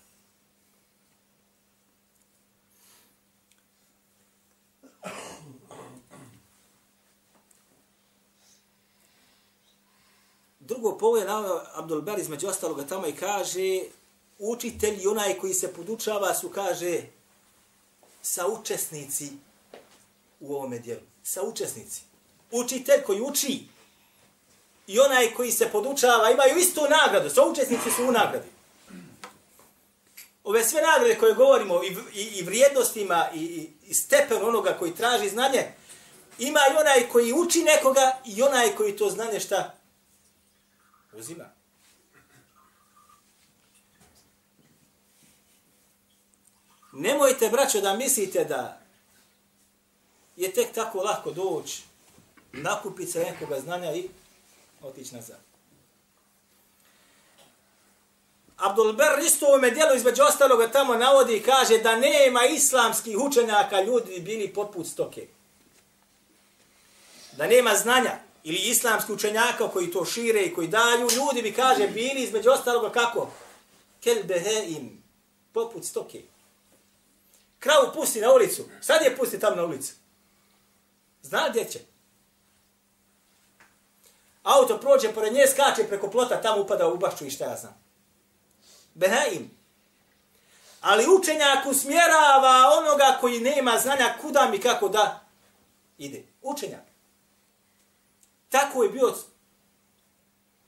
Drugo 10.68 10.98
polo 10.98 11.18
je 11.18 11.26
navio 11.26 11.62
Abdul 11.74 12.02
Bar 12.02 12.20
između 12.20 12.48
ostaloga 12.48 12.86
tamo 12.86 13.08
i 13.08 13.16
kaže 13.16 13.82
učitelj 14.40 15.04
i 15.04 15.08
onaj 15.08 15.34
koji 15.34 15.54
se 15.54 15.74
podučava 15.74 16.34
su, 16.34 16.50
kaže, 16.50 17.02
saučesnici 18.22 19.30
u 20.40 20.56
ovome 20.56 20.80
dijelu. 20.80 21.02
Saučesnici. 21.24 22.02
Učitelj 22.52 23.04
koji 23.04 23.22
uči 23.22 23.64
i 24.88 25.00
onaj 25.00 25.34
koji 25.34 25.52
se 25.52 25.70
podučava 25.70 26.32
imaju 26.32 26.58
istu 26.58 26.82
nagradu. 26.90 27.30
Saučesnici 27.30 27.92
su 27.96 28.04
u 28.04 28.12
nagradi. 28.12 28.48
Ove 30.44 30.64
sve 30.64 30.82
nagrade 30.82 31.18
koje 31.20 31.34
govorimo 31.34 31.84
i, 31.84 31.98
i, 32.14 32.22
i 32.22 32.44
vrijednostima 32.44 33.30
i, 33.34 33.40
i, 33.40 33.70
i 33.84 33.94
stepen 33.94 34.44
onoga 34.44 34.76
koji 34.80 34.96
traži 34.96 35.30
znanje, 35.30 35.74
ima 36.40 36.60
i 36.72 36.78
onaj 36.80 37.10
koji 37.10 37.34
uči 37.34 37.64
nekoga 37.64 38.18
i 38.26 38.42
onaj 38.42 38.76
koji 38.76 38.98
to 38.98 39.10
znanje 39.10 39.40
šta 39.40 39.75
uzima. 41.18 41.46
Nemojte, 46.94 47.50
braćo, 47.50 47.82
da 47.82 47.94
mislite 47.94 48.46
da 48.46 48.82
je 50.36 50.54
tek 50.54 50.74
tako 50.74 51.04
lako 51.04 51.32
doći, 51.32 51.84
nakupiti 52.52 53.12
se 53.12 53.20
nekoga 53.20 53.60
znanja 53.60 53.92
i 53.94 54.10
otići 54.82 55.16
nazad. 55.16 55.40
Abdul 58.58 58.94
Ber 58.94 59.20
isto 59.26 59.46
u 59.46 59.50
ovome 59.50 59.72
dijelu 59.72 59.96
između 59.96 60.24
ostaloga 60.24 60.72
tamo 60.72 60.96
navodi 60.96 61.38
i 61.38 61.44
kaže 61.44 61.78
da 61.78 61.96
nema 61.96 62.46
islamskih 62.46 63.18
učenjaka 63.18 63.82
ljudi 63.82 64.20
bili 64.20 64.54
poput 64.54 64.88
stoke. 64.88 65.28
Da 67.38 67.48
nema 67.48 67.76
znanja 67.76 68.20
ili 68.46 68.58
islamski 68.58 69.14
učenjaka 69.14 69.70
koji 69.70 69.92
to 69.92 70.06
šire 70.06 70.42
i 70.42 70.54
koji 70.54 70.68
daju, 70.68 71.08
ljudi 71.16 71.42
bi 71.42 71.54
kaže 71.54 71.88
bili 71.88 72.24
između 72.24 72.50
ostaloga 72.50 72.92
kako? 72.92 73.32
Kel 74.04 74.24
beheim, 74.24 75.04
poput 75.54 75.86
stoke. 75.86 76.22
Kravu 77.60 77.92
pusti 77.94 78.22
na 78.22 78.34
ulicu, 78.34 78.66
sad 78.82 79.02
je 79.02 79.18
pusti 79.18 79.40
tamo 79.40 79.56
na 79.56 79.66
ulicu. 79.66 79.94
Zna 81.22 81.50
gdje 81.50 81.66
će. 81.66 81.80
Auto 84.44 84.78
prođe 84.78 85.14
pored 85.14 85.34
nje, 85.34 85.48
skače 85.48 85.88
preko 85.88 86.10
plota, 86.10 86.42
tamo 86.42 86.62
upada 86.62 86.88
u 86.88 86.98
bašću 86.98 87.26
i 87.26 87.32
šta 87.32 87.46
ja 87.46 87.58
znam. 87.58 87.82
Behaim. 88.94 89.52
Ali 90.82 91.06
učenjak 91.20 91.66
usmjerava 91.66 92.70
onoga 92.80 93.18
koji 93.22 93.40
nema 93.40 93.78
znanja 93.78 94.16
kuda 94.22 94.48
mi 94.52 94.60
kako 94.60 94.90
da 94.90 95.26
ide. 95.98 96.24
Učenjak. 96.42 96.85
Tako 98.56 98.84
je 98.84 98.90
bio 98.90 99.14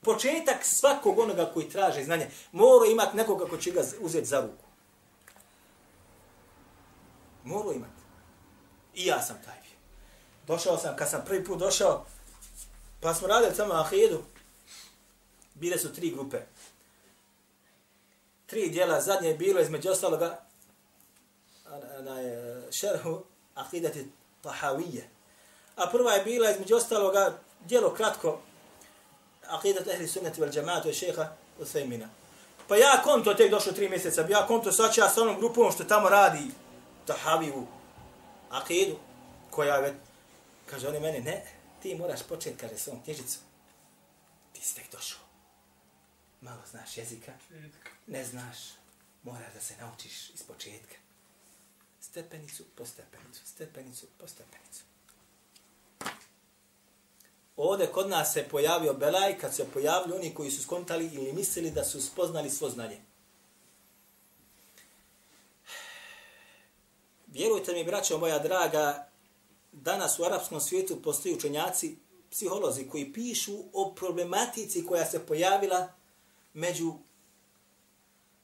početak 0.00 0.64
svakog 0.64 1.18
onoga 1.18 1.50
koji 1.54 1.68
traže 1.68 2.04
znanje. 2.04 2.30
Moro 2.52 2.84
imati 2.84 3.16
nekoga 3.16 3.46
ko 3.46 3.56
će 3.56 3.70
ga 3.70 3.82
uzeti 4.00 4.26
za 4.26 4.40
ruku. 4.40 4.64
Moro 7.44 7.72
imati. 7.72 8.02
I 8.94 9.06
ja 9.06 9.22
sam 9.22 9.36
taj 9.44 9.58
došao 10.48 10.78
sam, 10.78 10.96
kad 10.96 11.10
sam 11.10 11.24
prvi 11.26 11.44
put 11.44 11.58
došao, 11.58 12.06
pa 13.00 13.14
smo 13.14 13.28
radili 13.28 13.54
samo 13.54 13.74
ahidu, 13.74 14.22
bile 15.54 15.78
su 15.78 15.92
tri 15.92 16.10
grupe. 16.10 16.38
Tri 18.46 18.68
dijela, 18.68 19.00
zadnje 19.00 19.28
je 19.28 19.36
bilo 19.36 19.60
između 19.60 19.90
ostaloga 19.90 20.40
onaj, 21.98 22.26
e, 22.26 22.72
šerhu 22.72 23.22
ahidati 23.54 24.10
tahavije. 24.42 25.08
A 25.76 25.86
prva 25.90 26.12
je 26.12 26.24
bila 26.24 26.50
između 26.50 26.76
ostaloga 26.76 27.38
djelo 27.60 27.94
kratko 27.94 28.40
ahidat 29.46 29.86
ehli 29.86 30.08
sunnati 30.08 30.40
vel 30.40 30.50
džamaatu 30.50 30.88
i 30.88 30.94
šeha 30.94 31.32
Uthejmina. 31.58 32.08
Pa 32.68 32.76
ja 32.76 33.02
konto 33.04 33.34
tek 33.34 33.50
došlo 33.50 33.72
tri 33.72 33.88
mjeseca, 33.88 34.26
ja 34.28 34.46
konto 34.46 34.72
sad 34.72 34.96
ja 34.96 35.08
sa 35.08 35.22
onom 35.22 35.38
grupom 35.38 35.72
što 35.72 35.84
tamo 35.84 36.08
radi 36.08 36.50
tahaviju 37.06 37.66
akidu, 38.50 38.96
koja 39.50 39.76
je 39.76 39.94
Kaže, 40.70 40.88
oni 40.88 41.00
meni, 41.00 41.20
ne, 41.20 41.44
ti 41.82 41.94
moraš 41.94 42.22
početi, 42.28 42.56
kaže, 42.56 42.78
svom 42.78 43.02
knjižicu. 43.02 43.38
Ti 44.52 44.60
si 44.64 44.74
tek 44.74 44.92
došao. 44.92 45.20
Malo 46.40 46.62
znaš 46.70 46.96
jezika, 46.96 47.32
ne 48.06 48.24
znaš, 48.24 48.58
moraš 49.22 49.54
da 49.54 49.60
se 49.60 49.74
naučiš 49.80 50.30
iz 50.30 50.42
početka. 50.42 50.94
Stepenicu 52.00 52.64
po 52.76 52.86
stepenicu, 52.86 53.46
stepenicu 53.46 54.06
po 54.18 54.28
stepenicu. 54.28 54.82
Ovdje 57.58 57.86
kod 57.86 58.08
nas 58.08 58.32
se 58.32 58.48
pojavio 58.50 58.94
Belaj 58.94 59.38
kad 59.38 59.54
se 59.54 59.66
pojavili 59.72 60.16
oni 60.16 60.34
koji 60.34 60.50
su 60.50 60.62
skontali 60.62 61.10
ili 61.12 61.32
mislili 61.32 61.70
da 61.70 61.84
su 61.84 62.02
spoznali 62.02 62.50
svo 62.50 62.70
znanje. 62.70 63.00
Vjerujte 67.26 67.72
mi, 67.72 67.84
braćo 67.84 68.18
moja 68.18 68.38
draga, 68.38 69.08
danas 69.72 70.18
u 70.18 70.24
arapskom 70.24 70.60
svijetu 70.60 71.02
postoji 71.02 71.34
učenjaci, 71.34 71.96
psiholozi 72.30 72.88
koji 72.88 73.12
pišu 73.12 73.58
o 73.72 73.94
problematici 73.94 74.86
koja 74.86 75.06
se 75.06 75.26
pojavila 75.26 75.88
među 76.54 76.94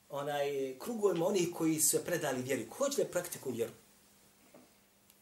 onaj 0.09 0.75
krugovima 0.79 1.25
onih 1.25 1.49
koji 1.53 1.79
su 1.79 2.05
predali 2.05 2.41
vjeru. 2.41 2.63
Ko 2.69 2.77
hoće 2.77 3.03
da 3.03 3.11
praktikuju 3.11 3.55
vjeru? 3.55 3.71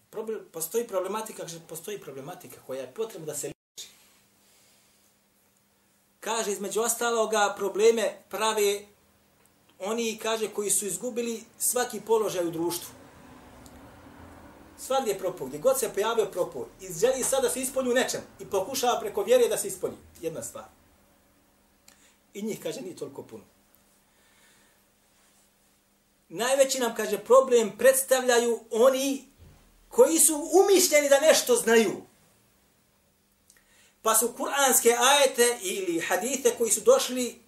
Problem, 0.10 0.40
postoji 0.52 0.88
problematika, 0.88 1.46
postoji 1.70 2.00
problematika 2.00 2.62
koja 2.68 2.82
je 2.82 2.94
potrebna 2.94 3.26
da 3.26 3.36
se. 3.36 3.53
Kaže, 6.24 6.52
između 6.52 6.82
ostaloga, 6.82 7.54
probleme 7.58 8.18
prave 8.30 8.86
oni, 9.80 10.20
kaže, 10.22 10.48
koji 10.48 10.70
su 10.70 10.86
izgubili 10.86 11.44
svaki 11.60 12.02
položaj 12.02 12.48
u 12.48 12.52
društvu. 12.52 12.90
Svagdje 14.78 15.14
je 15.14 15.20
propog, 15.20 15.48
gdje 15.48 15.60
god 15.60 15.80
se 15.80 15.94
pojavio 15.94 16.26
propog 16.26 16.68
i 16.82 16.94
želi 16.94 17.24
sad 17.24 17.44
da 17.44 17.50
se 17.50 17.62
ispolji 17.62 17.92
u 17.92 17.94
nečem 17.94 18.22
i 18.40 18.46
pokušava 18.46 19.00
preko 19.00 19.24
vjere 19.24 19.48
da 19.48 19.58
se 19.58 19.68
ispolji. 19.68 19.96
Jedna 20.22 20.44
stvar. 20.44 20.66
I 22.34 22.42
njih, 22.42 22.60
kaže, 22.64 22.82
nije 22.82 22.96
toliko 22.96 23.24
puno. 23.24 23.44
Najveći 26.30 26.80
nam, 26.80 26.96
kaže, 26.96 27.18
problem 27.18 27.78
predstavljaju 27.78 28.60
oni 28.72 29.28
koji 29.90 30.20
su 30.20 30.50
umišljeni 30.64 31.10
da 31.10 31.20
nešto 31.20 31.56
znaju. 31.56 32.13
Pa 34.04 34.16
su 34.16 34.34
kuranske 34.38 34.96
ajete 35.00 35.58
ili 35.62 36.00
hadite 36.00 36.56
koji 36.58 36.72
su 36.72 36.82
došli 36.82 37.42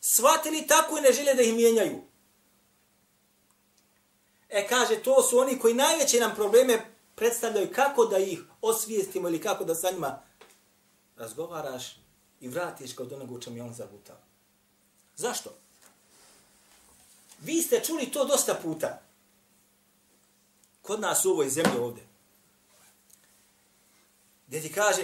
shvatili 0.00 0.66
tako 0.66 0.98
i 0.98 1.00
ne 1.00 1.12
žele 1.12 1.34
da 1.34 1.42
ih 1.42 1.54
mijenjaju. 1.54 2.00
E 4.48 4.68
kaže, 4.68 5.02
to 5.02 5.22
su 5.22 5.38
oni 5.38 5.58
koji 5.58 5.74
najveće 5.74 6.20
nam 6.20 6.34
probleme 6.34 6.94
predstavljaju 7.14 7.72
kako 7.74 8.06
da 8.06 8.18
ih 8.18 8.40
osvijestimo 8.60 9.28
ili 9.28 9.40
kako 9.40 9.64
da 9.64 9.74
sa 9.74 9.90
njima 9.90 10.22
razgovaraš 11.16 11.96
i 12.40 12.48
vratiš 12.48 12.94
kod 12.94 13.12
onoga 13.12 13.34
u 13.34 13.40
čem 13.40 13.56
je 13.56 13.62
on 13.62 13.74
zagutao. 13.74 14.16
Zašto? 15.16 15.54
Vi 17.40 17.62
ste 17.62 17.84
čuli 17.84 18.10
to 18.10 18.24
dosta 18.24 18.54
puta. 18.54 19.00
Kod 20.82 21.00
nas 21.00 21.24
u 21.24 21.30
ovoj 21.30 21.48
zemlji 21.48 21.78
ovdje. 21.78 22.06
Gdje 24.46 24.62
ti 24.62 24.72
kaže, 24.72 25.02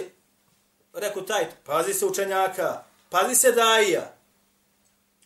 rekao 0.93 1.21
taj, 1.21 1.47
pazi 1.65 1.93
se 1.93 2.05
učenjaka, 2.05 2.83
pazi 3.09 3.35
se 3.35 3.51
daija. 3.51 4.13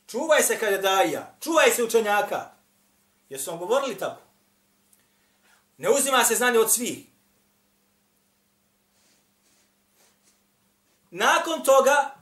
Čuvaj 0.08 0.44
se 0.44 0.60
kada 0.60 0.78
daija, 0.78 1.36
čuvaj 1.42 1.72
se 1.72 1.84
učenjaka. 1.84 2.52
Jesu 3.30 3.52
vam 3.52 3.60
govorili 3.60 3.98
tako? 3.98 4.22
Ne 5.78 5.90
uzima 5.90 6.24
se 6.24 6.36
znanje 6.36 6.60
od 6.60 6.74
svih. 6.74 7.06
Nakon 11.12 11.64
toga 11.64 12.16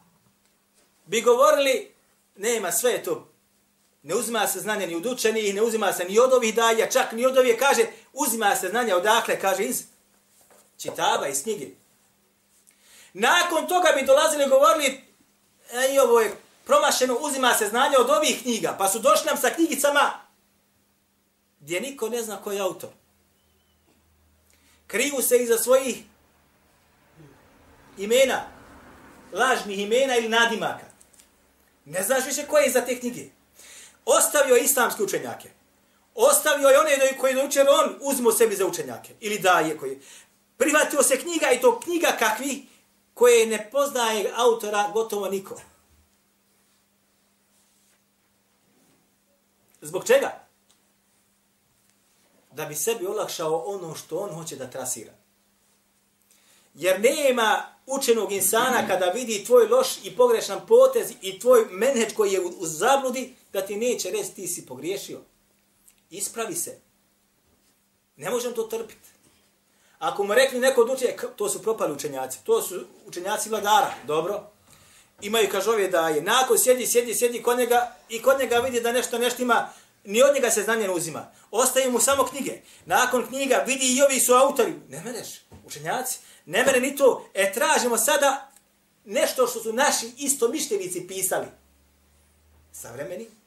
bi 1.06 1.22
govorili, 1.22 1.94
nema 2.36 2.72
sve 2.72 3.04
to. 3.04 3.30
Ne 4.04 4.16
uzima 4.16 4.48
se 4.48 4.60
znanje 4.60 4.88
ni 4.88 4.96
od 4.96 5.06
učenih, 5.06 5.56
ne 5.56 5.62
uzima 5.62 5.94
se 5.94 6.06
ni 6.06 6.20
od 6.20 6.34
ovih 6.34 6.56
daja, 6.56 6.90
čak 6.90 7.12
ni 7.12 7.26
od 7.26 7.38
ovih, 7.38 7.56
kaže, 7.60 7.86
uzima 8.14 8.56
se 8.56 8.70
znanje 8.70 8.96
odakle, 8.96 9.40
kaže, 9.40 9.64
iz 9.64 9.84
čitaba, 10.78 11.28
iz 11.28 11.44
knjige. 11.44 11.68
Nakon 13.13 13.67
toga 13.67 13.91
bi 13.95 14.06
dolazili 14.06 14.43
i 14.43 14.49
govorili, 14.49 15.04
ej, 15.71 15.99
ovo 15.99 16.19
je 16.19 16.36
promašeno, 16.65 17.17
uzima 17.21 17.54
se 17.54 17.67
znanje 17.67 17.97
od 17.97 18.10
ovih 18.10 18.41
knjiga, 18.41 18.76
pa 18.80 18.89
su 18.89 18.99
došli 18.99 19.26
nam 19.26 19.38
sa 19.38 19.49
knjigicama 19.49 20.12
gdje 21.60 21.82
niko 21.82 22.10
ne 22.10 22.23
zna 22.23 22.41
ko 22.41 22.52
je 22.52 22.60
autor. 22.60 22.89
Kriju 24.88 25.21
se 25.21 25.38
iza 25.38 25.58
svojih 25.58 26.04
imena, 27.97 28.41
lažnih 29.32 29.80
imena 29.80 30.17
ili 30.17 30.30
nadimaka. 30.30 30.86
Ne 31.86 32.04
znaš 32.04 32.26
više 32.26 32.45
ko 32.47 32.58
je 32.58 32.67
iza 32.67 32.82
te 32.82 32.99
knjige. 32.99 33.26
Ostavio 34.06 34.56
islamske 34.56 35.04
učenjake. 35.04 35.49
Ostavio 36.15 36.67
je 36.67 36.80
one 36.80 37.17
koji 37.17 37.36
je 37.36 37.45
učer, 37.45 37.67
on 37.69 37.95
uzmo 38.02 38.32
sebi 38.32 38.56
za 38.56 38.65
učenjake. 38.65 39.13
Ili 39.19 39.39
daje 39.39 39.78
koji. 39.78 39.99
Privatio 40.58 41.04
se 41.04 41.19
knjiga 41.19 41.52
i 41.52 41.62
to 41.62 41.80
knjiga 41.80 42.15
kakvi 42.19 42.67
koje 43.13 43.47
ne 43.47 43.69
poznaje 43.71 44.34
autora 44.36 44.91
gotovo 44.93 45.30
niko. 45.30 45.62
Zbog 49.82 50.08
čega? 50.08 50.43
da 52.56 52.65
bi 52.65 52.76
sebi 52.76 53.06
olakšao 53.06 53.63
ono 53.65 53.95
što 53.95 54.17
on 54.17 54.30
hoće 54.30 54.56
da 54.56 54.69
trasira. 54.69 55.12
Jer 56.73 57.02
nema 57.02 57.65
učenog 57.86 58.32
insana 58.32 58.88
kada 58.88 59.06
vidi 59.06 59.43
tvoj 59.45 59.67
loš 59.67 59.88
i 60.04 60.15
pogrešan 60.15 60.67
potez 60.67 61.12
i 61.21 61.39
tvoj 61.39 61.65
menheč 61.71 62.13
koji 62.13 62.32
je 62.32 62.41
u, 62.41 62.47
u 62.47 62.65
zabludi, 62.65 63.36
da 63.54 63.65
ti 63.65 63.76
neće 63.76 64.12
reći 64.12 64.34
ti 64.34 64.47
si 64.47 64.65
pogriješio. 64.65 65.21
Ispravi 66.10 66.56
se. 66.56 66.80
Ne 68.15 68.30
možem 68.30 68.54
to 68.54 68.63
trpiti. 68.63 69.10
Ako 70.04 70.24
mu 70.24 70.34
rekli 70.34 70.60
neko 70.60 70.82
od 70.82 70.89
učenja, 70.89 71.13
to 71.36 71.50
su 71.50 71.62
propali 71.62 71.94
učenjaci, 71.94 72.39
to 72.44 72.62
su 72.62 72.86
učenjaci 73.06 73.50
vladara, 73.50 73.94
dobro. 74.08 74.52
Imaju 75.22 75.50
kažove 75.52 75.88
da 75.88 76.10
je 76.10 76.22
nakon 76.22 76.58
sjedi, 76.60 76.88
sjedi, 76.88 77.16
sjedi 77.16 77.42
kod 77.42 77.58
njega 77.58 77.96
i 78.10 78.22
kod 78.22 78.39
njega 78.39 78.58
vidi 78.58 78.82
da 78.82 78.92
nešto 78.92 79.18
nešto 79.18 79.42
ima, 79.42 79.70
ni 80.04 80.24
od 80.24 80.36
njega 80.36 80.50
se 80.50 80.63
znanje 80.63 80.88
ne 80.88 80.94
uzima. 80.94 81.32
Ostaje 81.52 81.89
mu 81.89 82.00
samo 82.00 82.24
knjige. 82.24 82.62
Nakon 82.86 83.28
knjiga 83.28 83.63
vidi 83.68 83.86
i 83.86 84.02
ovi 84.02 84.20
su 84.20 84.34
autori. 84.34 84.74
Ne 84.89 85.02
meneš, 85.06 85.28
učenjaci. 85.66 86.20
Ne 86.46 86.63
mene 86.66 86.80
ni 86.80 86.96
to. 86.96 87.26
E, 87.34 87.54
tražimo 87.54 87.98
sada 87.98 88.52
nešto 89.06 89.48
što 89.48 89.60
su 89.60 89.74
naši 89.74 90.12
istomišljenici 90.18 91.08
pisali. 91.08 91.48
Savremeni 92.72 93.43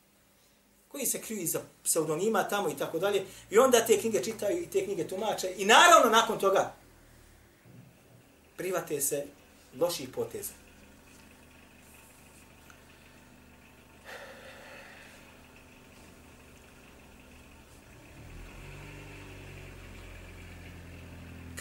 Koji 0.95 1.05
se 1.05 1.21
kriju 1.21 1.41
iza 1.41 1.59
pseudonima 1.83 2.43
tamo 2.43 2.69
i 2.69 2.77
tako 2.77 2.99
dalje. 2.99 3.25
I 3.49 3.57
onda 3.57 3.85
te 3.85 3.99
knjige 3.99 4.23
čitaju 4.23 4.61
i 4.61 4.69
te 4.69 4.85
knjige 4.85 5.07
tumače. 5.07 5.53
I 5.57 5.65
naravno 5.65 6.09
nakon 6.11 6.39
toga 6.39 6.73
private 8.57 9.01
se 9.01 9.25
loših 9.79 10.09
poteza. 10.09 10.53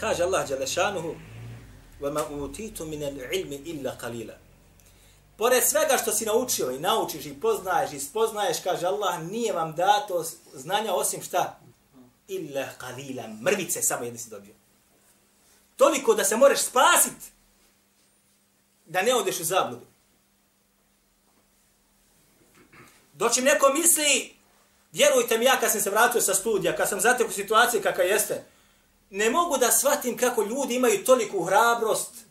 Kaže 0.00 0.22
Allah 0.22 0.48
Đalešanuhu 0.48 1.14
وَمَا 2.00 2.20
أُوتِيتُ 2.20 2.82
مِنَ 2.82 3.02
الْعِلْمِ 3.02 3.52
إِلَّا 3.66 3.90
قَلِيلًا 3.90 4.43
Pored 5.37 5.63
svega 5.63 5.97
što 5.97 6.11
si 6.11 6.25
naučio 6.25 6.71
i 6.71 6.79
naučiš 6.79 7.25
i 7.25 7.39
poznaješ 7.41 7.93
i 7.93 7.99
spoznaješ, 7.99 8.57
kaže 8.63 8.85
Allah, 8.85 9.23
nije 9.23 9.53
vam 9.53 9.75
dato 9.75 10.25
znanja 10.53 10.93
osim 10.93 11.23
šta? 11.23 11.59
Illa 12.27 12.67
qalila, 12.79 13.41
mrvice 13.41 13.81
samo 13.81 14.03
jedni 14.03 14.19
si 14.19 14.29
dobio. 14.29 14.53
Toliko 15.75 16.13
da 16.13 16.23
se 16.23 16.37
moreš 16.37 16.59
spasit 16.59 17.31
da 18.85 19.01
ne 19.01 19.15
odeš 19.15 19.39
u 19.39 19.43
zabludu. 19.43 19.85
Dočim 23.13 23.43
neko 23.43 23.73
misli, 23.73 24.35
vjerujte 24.91 25.37
mi 25.37 25.45
ja 25.45 25.59
kad 25.59 25.71
sam 25.71 25.81
se 25.81 25.89
vratio 25.89 26.21
sa 26.21 26.33
studija, 26.33 26.75
kad 26.75 26.89
sam 26.89 27.01
zatekao 27.01 27.31
situaciju 27.31 27.81
kakva 27.81 28.03
jeste, 28.03 28.45
ne 29.09 29.29
mogu 29.29 29.57
da 29.57 29.71
shvatim 29.71 30.17
kako 30.17 30.43
ljudi 30.43 30.75
imaju 30.75 31.03
toliku 31.03 31.43
hrabrost 31.43 32.24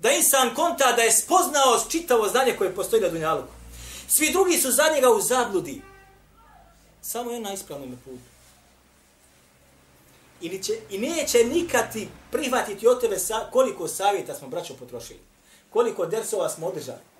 da 0.00 0.10
insan 0.10 0.54
konta 0.54 0.92
da 0.92 1.02
je 1.02 1.12
spoznao 1.12 1.84
čitavo 1.90 2.28
znanje 2.28 2.56
koje 2.56 2.74
postoji 2.74 3.02
na 3.02 3.08
Dunjaluku. 3.08 3.52
Svi 4.08 4.32
drugi 4.32 4.58
su 4.58 4.70
za 4.70 4.84
njega 4.94 5.10
u 5.10 5.20
zabludi. 5.20 5.82
Samo 7.02 7.30
je 7.30 7.40
na 7.40 7.52
ispravnom 7.52 7.98
putu. 8.04 8.30
I, 10.40 10.48
neće, 10.48 10.72
I 10.90 10.98
neće 10.98 11.44
nikad 11.44 11.92
ti 11.92 12.08
prihvatiti 12.30 12.86
od 12.86 13.00
tebe 13.00 13.18
sa, 13.18 13.48
koliko 13.52 13.88
savjeta 13.88 14.34
smo 14.34 14.48
braćo 14.48 14.74
potrošili. 14.74 15.20
Koliko 15.70 16.06
dersova 16.06 16.48
smo 16.48 16.66
održali 16.66 17.10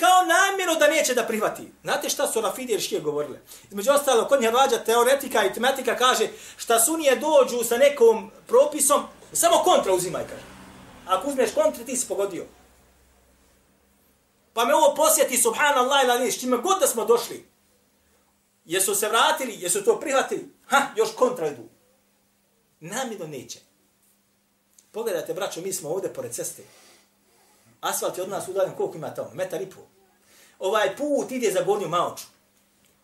kao 0.00 0.24
namjerno 0.24 0.74
da 0.74 0.88
neće 0.88 1.14
da 1.14 1.24
prihvati. 1.24 1.62
Znate 1.82 2.08
šta 2.08 2.26
su 2.26 2.40
Rafidi 2.40 2.74
i 2.74 2.80
Šije 2.80 3.00
govorile? 3.00 3.38
Između 3.70 3.92
ostalo, 3.92 4.28
kod 4.28 4.40
nje 4.40 4.50
rađa 4.50 4.78
teoretika 4.78 5.44
i 5.44 5.52
tematika 5.52 5.96
kaže 5.96 6.28
šta 6.56 6.80
sunije 6.80 7.16
dođu 7.16 7.64
sa 7.64 7.76
nekom 7.76 8.30
propisom, 8.46 9.02
samo 9.32 9.62
kontra 9.64 9.92
uzimaj, 9.92 10.24
kaže. 10.28 10.42
Ako 11.06 11.28
uzmeš 11.28 11.50
kontra, 11.54 11.84
ti 11.84 11.96
si 11.96 12.08
pogodio. 12.08 12.44
Pa 14.52 14.64
me 14.64 14.74
ovo 14.74 14.94
posjeti, 14.94 15.36
subhanallah, 15.36 16.04
ili 16.04 16.24
niš, 16.24 16.40
čime 16.40 16.56
god 16.56 16.80
da 16.80 16.86
smo 16.86 17.04
došli. 17.04 17.48
Jesu 18.64 18.94
se 18.94 19.08
vratili, 19.08 19.60
jesu 19.60 19.84
to 19.84 20.00
prihvatili? 20.00 20.54
Ha, 20.66 20.82
još 20.96 21.14
kontra 21.14 21.46
idu. 21.46 21.62
Namjerno 22.80 23.26
neće. 23.26 23.58
Pogledajte, 24.92 25.34
braćo, 25.34 25.60
mi 25.60 25.72
smo 25.72 25.90
ovdje 25.90 26.12
pored 26.12 26.32
ceste. 26.32 26.62
Asfalt 27.80 28.18
je 28.18 28.22
od 28.22 28.28
nas 28.28 28.48
udaljen, 28.48 28.74
koliko 28.76 28.96
ima 28.96 29.14
tamo? 29.14 29.30
Metar 29.34 29.62
i 29.62 29.70
pol. 29.70 29.84
Ovaj 30.58 30.96
put 30.96 31.30
ide 31.30 31.50
za 31.52 31.62
gornju 31.62 31.88
maoču. 31.88 32.24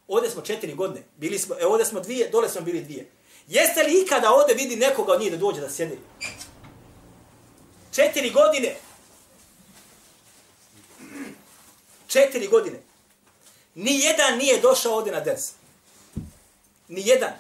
Ovdje 0.09 0.31
smo 0.31 0.43
četiri 0.43 0.75
godine. 0.75 1.07
Bili 1.17 1.39
smo, 1.39 1.57
e, 1.61 1.67
ovdje 1.67 1.87
smo 1.87 2.01
dvije, 2.01 2.29
dole 2.29 2.49
smo 2.49 2.61
bili 2.61 2.83
dvije. 2.83 3.11
Jeste 3.49 3.83
li 3.83 4.03
ikada 4.03 4.33
ovdje 4.33 4.55
vidi 4.55 4.77
nekoga 4.77 5.13
od 5.13 5.21
njih 5.21 5.31
da 5.31 5.37
dođe 5.37 5.61
da 5.61 5.71
sjedi? 5.71 5.99
Četiri 7.93 8.31
godine. 8.31 8.77
Četiri 12.09 12.49
godine. 12.49 12.81
Ni 13.75 14.01
jedan 14.01 14.39
nije 14.39 14.61
došao 14.61 14.95
ovdje 14.95 15.13
na 15.13 15.21
ders. 15.21 15.51
Ni 16.89 17.07
jedan. 17.07 17.33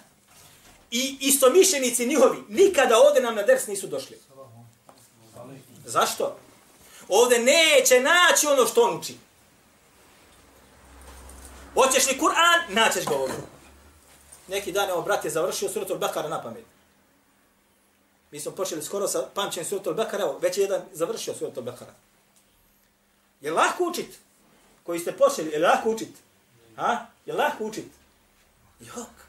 I 0.90 1.16
istomišljenici 1.20 2.06
njihovi 2.06 2.38
nikada 2.48 2.98
ovdje 2.98 3.22
nam 3.22 3.34
na 3.34 3.42
ders 3.42 3.66
nisu 3.66 3.86
došli. 3.86 4.18
Zašto? 5.84 6.36
Ovdje 7.08 7.38
neće 7.38 8.00
naći 8.00 8.46
ono 8.46 8.66
što 8.66 8.82
on 8.82 8.98
uči. 8.98 9.16
Hoćeš 11.74 12.06
li 12.06 12.18
Kur'an? 12.20 12.60
Naćeš 12.68 13.04
ga 13.04 13.14
ovdje. 13.14 13.53
Neki 14.48 14.72
dan, 14.72 14.90
evo, 14.90 15.02
brat 15.02 15.24
je 15.24 15.30
završio 15.30 15.68
suratul 15.68 15.98
Bekara 15.98 16.28
na 16.28 16.42
pamet. 16.42 16.64
Mi 18.30 18.40
smo 18.40 18.52
počeli 18.52 18.82
skoro 18.82 19.08
sa 19.08 19.28
pamćenjem 19.34 19.68
suratul 19.68 19.94
Bekara, 19.94 20.24
evo, 20.24 20.38
već 20.42 20.58
je 20.58 20.62
jedan 20.62 20.82
završio 20.92 21.34
suratul 21.34 21.62
Bekara. 21.62 21.94
Je 23.40 23.52
lako 23.52 23.84
učit? 23.84 24.18
Koji 24.82 24.98
ste 25.00 25.12
počeli, 25.12 25.50
je 25.50 25.58
lako 25.58 25.90
učit? 25.90 26.08
Ha? 26.76 27.06
Je 27.26 27.34
lako 27.34 27.64
učit? 27.64 27.86
Jok. 28.80 29.24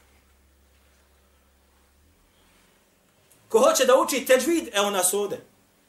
Ko 3.48 3.58
hoće 3.58 3.84
da 3.84 3.96
uči 3.96 4.24
teđvid, 4.26 4.68
evo 4.72 4.90
nas 4.90 5.14
ovde. 5.14 5.40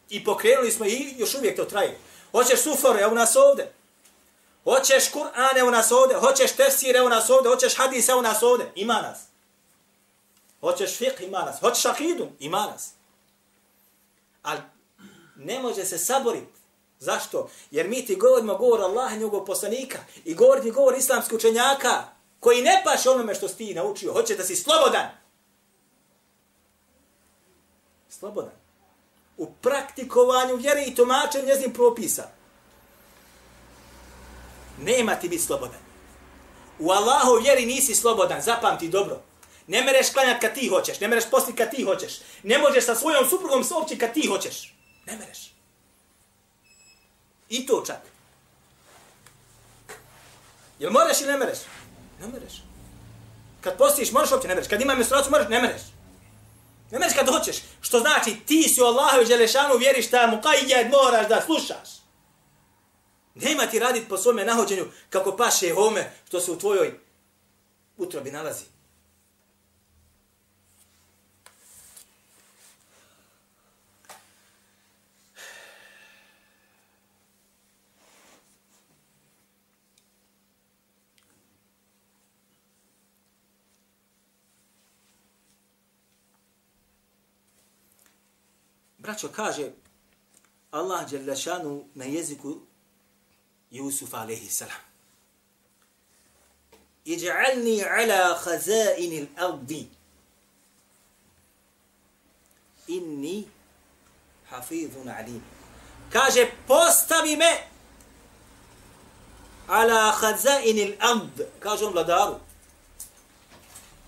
I 0.09 0.23
pokrenuli 0.23 0.71
smo 0.71 0.85
i 0.85 1.15
još 1.17 1.35
uvijek 1.35 1.55
to 1.55 1.65
traje. 1.65 1.97
Hoćeš 2.31 2.61
sufor, 2.61 2.99
evo 2.99 3.15
nas 3.15 3.35
ovde. 3.35 3.71
Hoćeš 4.67 5.11
Kur'an, 5.11 5.57
evo 5.59 5.71
nas 5.71 5.91
ovde. 5.91 6.15
Hoćeš 6.15 6.51
tefsir, 6.51 6.95
evo 6.95 7.09
nas 7.09 7.29
ovde. 7.29 7.49
Hoćeš 7.49 7.77
hadis, 7.77 8.09
evo 8.09 8.21
nas 8.21 8.43
ovde. 8.43 8.71
Ima 8.75 8.93
nas. 8.93 9.19
Hoćeš 10.59 10.99
fiqh, 10.99 11.23
ima 11.27 11.39
nas. 11.39 11.59
Hoćeš 11.59 11.85
akidu, 11.85 12.27
ima 12.39 12.67
nas. 12.71 12.91
Ali 14.43 14.61
ne 15.35 15.59
može 15.59 15.85
se 15.85 15.97
saboriti. 15.97 16.57
Zašto? 16.99 17.49
Jer 17.71 17.87
mi 17.87 18.05
ti 18.05 18.15
govorimo 18.15 18.55
govor 18.55 18.81
Allaha 18.81 19.15
i 19.15 19.19
njegovog 19.19 19.45
poslanika 19.45 19.97
i 20.25 20.35
govor 20.35 20.61
ti 20.61 20.71
govor 20.71 20.95
islamskih 20.97 21.35
učenjaka 21.35 22.03
koji 22.39 22.61
ne 22.61 22.81
paš 22.85 23.05
onome 23.05 23.35
što 23.35 23.47
si 23.47 23.57
ti 23.57 23.73
naučio. 23.73 24.13
Hoće 24.13 24.35
da 24.35 24.43
si 24.43 24.55
slobodan. 24.55 25.09
Slobodan. 28.09 28.53
U 29.37 29.51
praktikovanju 29.61 30.55
vjere 30.55 30.83
i 30.83 30.95
tumačenju 30.95 31.45
njezin 31.45 31.73
propisa. 31.73 32.36
Nema 34.77 35.15
ti 35.15 35.29
biti 35.29 35.43
slobodan. 35.43 35.79
U 36.79 36.91
Allahu 36.91 37.35
vjeri 37.43 37.65
nisi 37.65 37.95
slobodan, 37.95 38.41
zapamti 38.41 38.89
dobro. 38.89 39.21
Ne 39.67 39.83
mereš 39.83 40.09
klanjati 40.09 40.39
kad 40.39 40.53
ti 40.55 40.67
hoćeš, 40.67 40.99
ne 40.99 41.07
mereš 41.07 41.29
postiti 41.31 41.57
kad 41.57 41.71
ti 41.71 41.83
hoćeš. 41.83 42.19
Ne 42.43 42.57
možeš 42.57 42.85
sa 42.85 42.95
svojom 42.95 43.29
suprugom 43.29 43.63
sopći 43.63 43.97
kad 43.97 44.13
ti 44.13 44.27
hoćeš. 44.27 44.73
Ne 45.05 45.17
mereš. 45.17 45.53
I 47.49 47.65
to 47.65 47.83
čak. 47.87 48.01
Jel 50.79 50.91
moreš 50.91 51.21
ili 51.21 51.31
ne 51.31 51.37
mereš? 51.37 51.57
Ne 52.21 52.27
mereš. 52.27 52.63
Kad 53.61 53.77
postiš, 53.77 54.11
možeš 54.11 54.31
uopće 54.31 54.47
ne 54.47 54.55
mereš. 54.55 54.69
Kad 54.69 54.81
ima 54.81 54.95
menstruaciju, 54.95 55.31
možeš, 55.31 55.47
ne 55.49 55.61
mereš. 55.61 55.81
Ne 56.91 56.99
mereš 56.99 57.13
kad 57.13 57.29
hoćeš. 57.29 57.57
Što 57.81 57.99
znači, 57.99 58.35
ti 58.45 58.63
si 58.63 58.81
u 58.81 58.85
Allahu 58.85 59.21
i 59.21 59.25
Želešanu 59.25 59.77
vjeriš 59.77 60.07
šta 60.07 60.27
mu 60.27 60.41
kaj 60.41 60.89
moraš 60.89 61.27
da 61.27 61.41
slušaš. 61.45 61.89
Nema 63.41 63.65
ti 63.65 63.79
radit 63.79 64.09
po 64.09 64.17
svome 64.17 64.45
nahođenju 64.45 64.85
kako 65.09 65.37
paše 65.37 65.73
home 65.73 66.11
što 66.27 66.39
se 66.39 66.51
u 66.51 66.59
tvojoj 66.59 66.99
utrobi 67.97 68.31
nalazi. 68.31 68.63
Braćo 88.97 89.27
kaže 89.27 89.71
Allah 90.71 91.09
Đerlešanu 91.09 91.85
na 91.95 92.05
jeziku 92.05 92.66
Jusuf 93.71 94.13
alaihi 94.13 94.49
salam. 94.49 94.81
Iđa'alni 97.05 97.83
ala 97.83 98.39
hazainil 98.43 99.27
ardi. 99.37 99.87
Inni 102.87 103.47
hafidhun 104.49 105.09
alim. 105.09 105.43
Kaže, 106.11 106.51
postavi 106.67 107.35
me 107.35 107.67
ala 109.67 110.11
hazainil 110.11 110.95
ard. 110.99 111.41
Kaže 111.59 111.85
on 111.85 111.93
vladaru. 111.93 112.39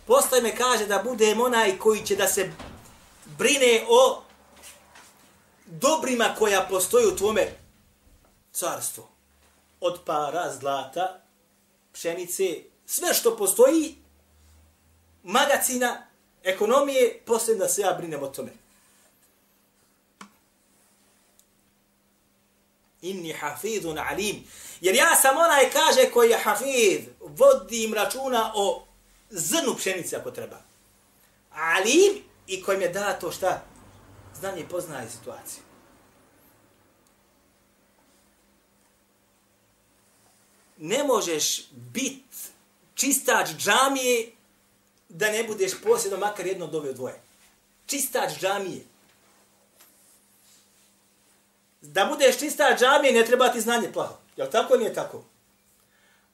Postavi 0.08 0.42
me, 0.42 0.56
kaže, 0.56 0.86
da 0.86 1.04
budem 1.04 1.42
onaj 1.42 1.78
koji 1.78 2.06
će 2.06 2.16
da 2.16 2.28
se 2.28 2.52
brine 3.38 3.86
o 3.90 4.24
dobrima 5.66 6.36
koja 6.40 6.68
postoji 6.70 7.08
u 7.08 7.16
tvome 7.16 7.54
carstvu 8.52 9.09
od 9.80 10.00
para, 10.06 10.54
zlata, 10.60 11.22
pšenice, 11.94 12.64
sve 12.86 13.14
što 13.14 13.38
postoji, 13.38 13.96
magacina, 15.24 16.08
ekonomije, 16.44 17.22
poslije 17.26 17.58
da 17.58 17.68
se 17.68 17.82
ja 17.82 17.94
brinem 17.94 18.24
o 18.24 18.28
tome. 18.28 18.52
Inni 23.02 23.34
hafidun 23.34 23.98
alim. 23.98 24.44
Jer 24.82 24.96
ja 24.96 25.16
sam 25.16 25.38
onaj 25.38 25.70
kaže 25.70 26.12
koji 26.12 26.30
je 26.30 26.38
hafid, 26.38 27.02
vodim 27.20 27.94
računa 27.94 28.52
o 28.56 28.86
zrnu 29.30 29.76
pšenice 29.78 30.16
ako 30.16 30.32
treba. 30.32 30.62
Alim 31.52 32.24
i 32.48 32.64
kojim 32.64 32.80
mi 32.80 32.86
je 32.86 32.94
dato 32.94 33.32
šta? 33.32 33.64
Znanje 34.40 34.66
poznaje 34.70 35.10
situaciju. 35.10 35.69
Ne 40.80 41.04
možeš 41.04 41.68
bit 41.72 42.24
čistač 42.96 43.50
džamije 43.50 44.32
da 45.10 45.32
ne 45.32 45.44
budeš 45.44 45.72
posjedno 45.84 46.18
makar 46.18 46.48
jedno 46.48 46.66
od 46.66 46.76
ove 46.76 46.94
dvoje. 46.94 47.22
Čistač 47.86 48.32
džamije. 48.40 48.84
Da 51.82 52.06
budeš 52.06 52.38
čistač 52.38 52.80
džamije 52.80 53.14
ne 53.14 53.26
treba 53.26 53.52
ti 53.52 53.62
znanje 53.62 53.92
plaho. 53.94 54.18
Jel 54.38 54.52
tako 54.52 54.78
nije 54.78 54.94
tako? 54.94 55.24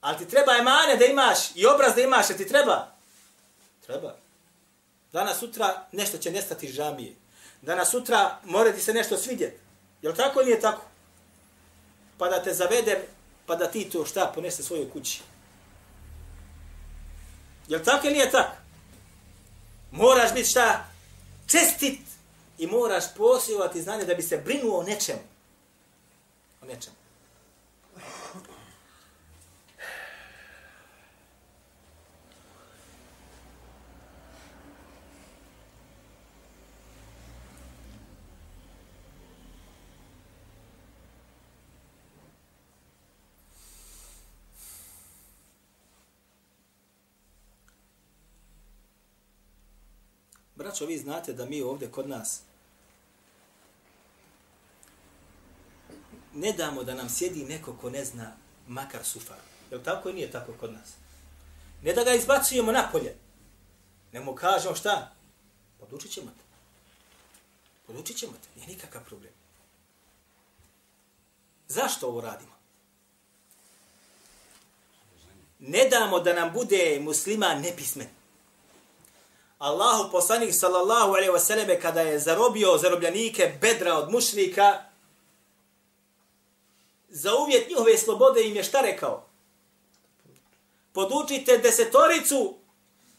Ali 0.01 0.17
ti 0.17 0.27
treba 0.27 0.57
emane 0.57 0.95
da 0.95 1.05
imaš 1.05 1.55
i 1.55 1.65
obraz 1.65 1.95
da 1.95 2.01
imaš, 2.01 2.29
jer 2.29 2.37
ti 2.37 2.47
treba? 2.47 2.87
Treba. 3.85 4.15
Danas 5.11 5.39
sutra 5.39 5.87
nešto 5.91 6.17
će 6.17 6.31
nestati 6.31 6.73
džamije. 6.73 7.15
Danas 7.61 7.89
sutra 7.89 8.39
mora 8.43 8.71
ti 8.71 8.81
se 8.81 8.93
nešto 8.93 9.17
svidjeti. 9.17 9.57
Jel 10.01 10.15
tako 10.15 10.39
ili 10.39 10.49
nije 10.49 10.61
tako? 10.61 10.81
Pa 12.17 12.29
da 12.29 12.43
te 12.43 12.53
zavede 12.53 13.07
pa 13.45 13.55
da 13.55 13.71
ti 13.71 13.89
to 13.89 14.05
šta 14.05 14.31
ponese 14.35 14.63
svojoj 14.63 14.89
kući. 14.89 15.21
Jel 17.67 17.83
tako 17.83 18.07
ili 18.07 18.17
je 18.17 18.31
tako? 18.31 18.55
Moraš 19.91 20.33
biti 20.33 20.49
šta? 20.49 20.85
Čestit 21.47 21.99
i 22.57 22.67
moraš 22.67 23.03
posjevati 23.17 23.81
znanje 23.81 24.05
da 24.05 24.13
bi 24.13 24.21
se 24.21 24.37
brinuo 24.37 24.79
o 24.79 24.83
nečemu. 24.83 25.19
O 26.61 26.65
nečemu. 26.65 26.95
Znači, 50.75 50.85
Braćo, 50.85 50.91
vi 50.91 50.97
znate 50.97 51.33
da 51.33 51.45
mi 51.45 51.61
ovdje 51.61 51.91
kod 51.91 52.09
nas 52.09 52.41
ne 56.33 56.51
damo 56.51 56.83
da 56.83 56.93
nam 56.93 57.09
sjedi 57.09 57.43
neko 57.43 57.77
ko 57.81 57.89
ne 57.89 58.05
zna 58.05 58.35
makar 58.67 59.05
sufar. 59.05 59.37
Je 59.71 59.83
tako 59.83 60.09
i 60.09 60.13
nije 60.13 60.31
tako 60.31 60.53
kod 60.59 60.73
nas? 60.73 60.93
Ne 61.83 61.93
da 61.93 62.03
ga 62.03 62.13
izbacujemo 62.13 62.71
napolje. 62.71 63.15
Ne 64.11 64.19
mu 64.19 64.35
kažemo 64.35 64.75
šta? 64.75 65.13
Podučit 65.79 66.11
ćemo 66.11 66.27
te. 66.27 66.43
Podučit 67.87 68.17
ćemo 68.17 68.33
te. 68.33 68.59
Nije 68.59 68.67
nikakav 68.67 69.05
problem. 69.05 69.33
Zašto 71.67 72.07
ovo 72.07 72.21
radimo? 72.21 72.55
Ne 75.59 75.87
damo 75.89 76.19
da 76.19 76.33
nam 76.33 76.53
bude 76.53 76.99
muslima 77.01 77.55
nepismen. 77.55 78.07
Allahu 79.57 80.11
poslanik 80.11 80.53
sallallahu 80.53 81.13
alejhi 81.13 81.31
ve 81.31 81.39
selleme 81.39 81.79
kada 81.81 82.01
je 82.01 82.19
zarobio 82.19 82.77
zarobljanike 82.77 83.57
bedra 83.61 83.97
od 83.97 84.11
mušrika 84.11 84.83
za 87.09 87.35
uvjet 87.35 87.69
njihove 87.69 87.97
slobode 87.97 88.47
im 88.47 88.55
je 88.55 88.63
šta 88.63 88.81
rekao? 88.81 89.25
Podučite 90.93 91.57
desetoricu 91.57 92.57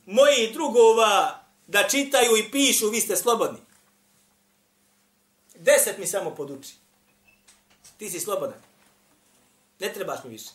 mojih 0.06 0.52
drugova 0.52 1.44
da 1.66 1.88
čitaju 1.88 2.36
i 2.36 2.50
pišu, 2.50 2.88
vi 2.88 3.00
ste 3.00 3.16
slobodni. 3.16 3.58
Deset 5.54 5.98
mi 5.98 6.06
samo 6.06 6.34
poduči. 6.34 6.74
Ti 7.98 8.10
si 8.10 8.20
slobodan. 8.20 8.60
Ne 9.80 9.92
trebaš 9.92 10.24
mi 10.24 10.30
više. 10.30 10.50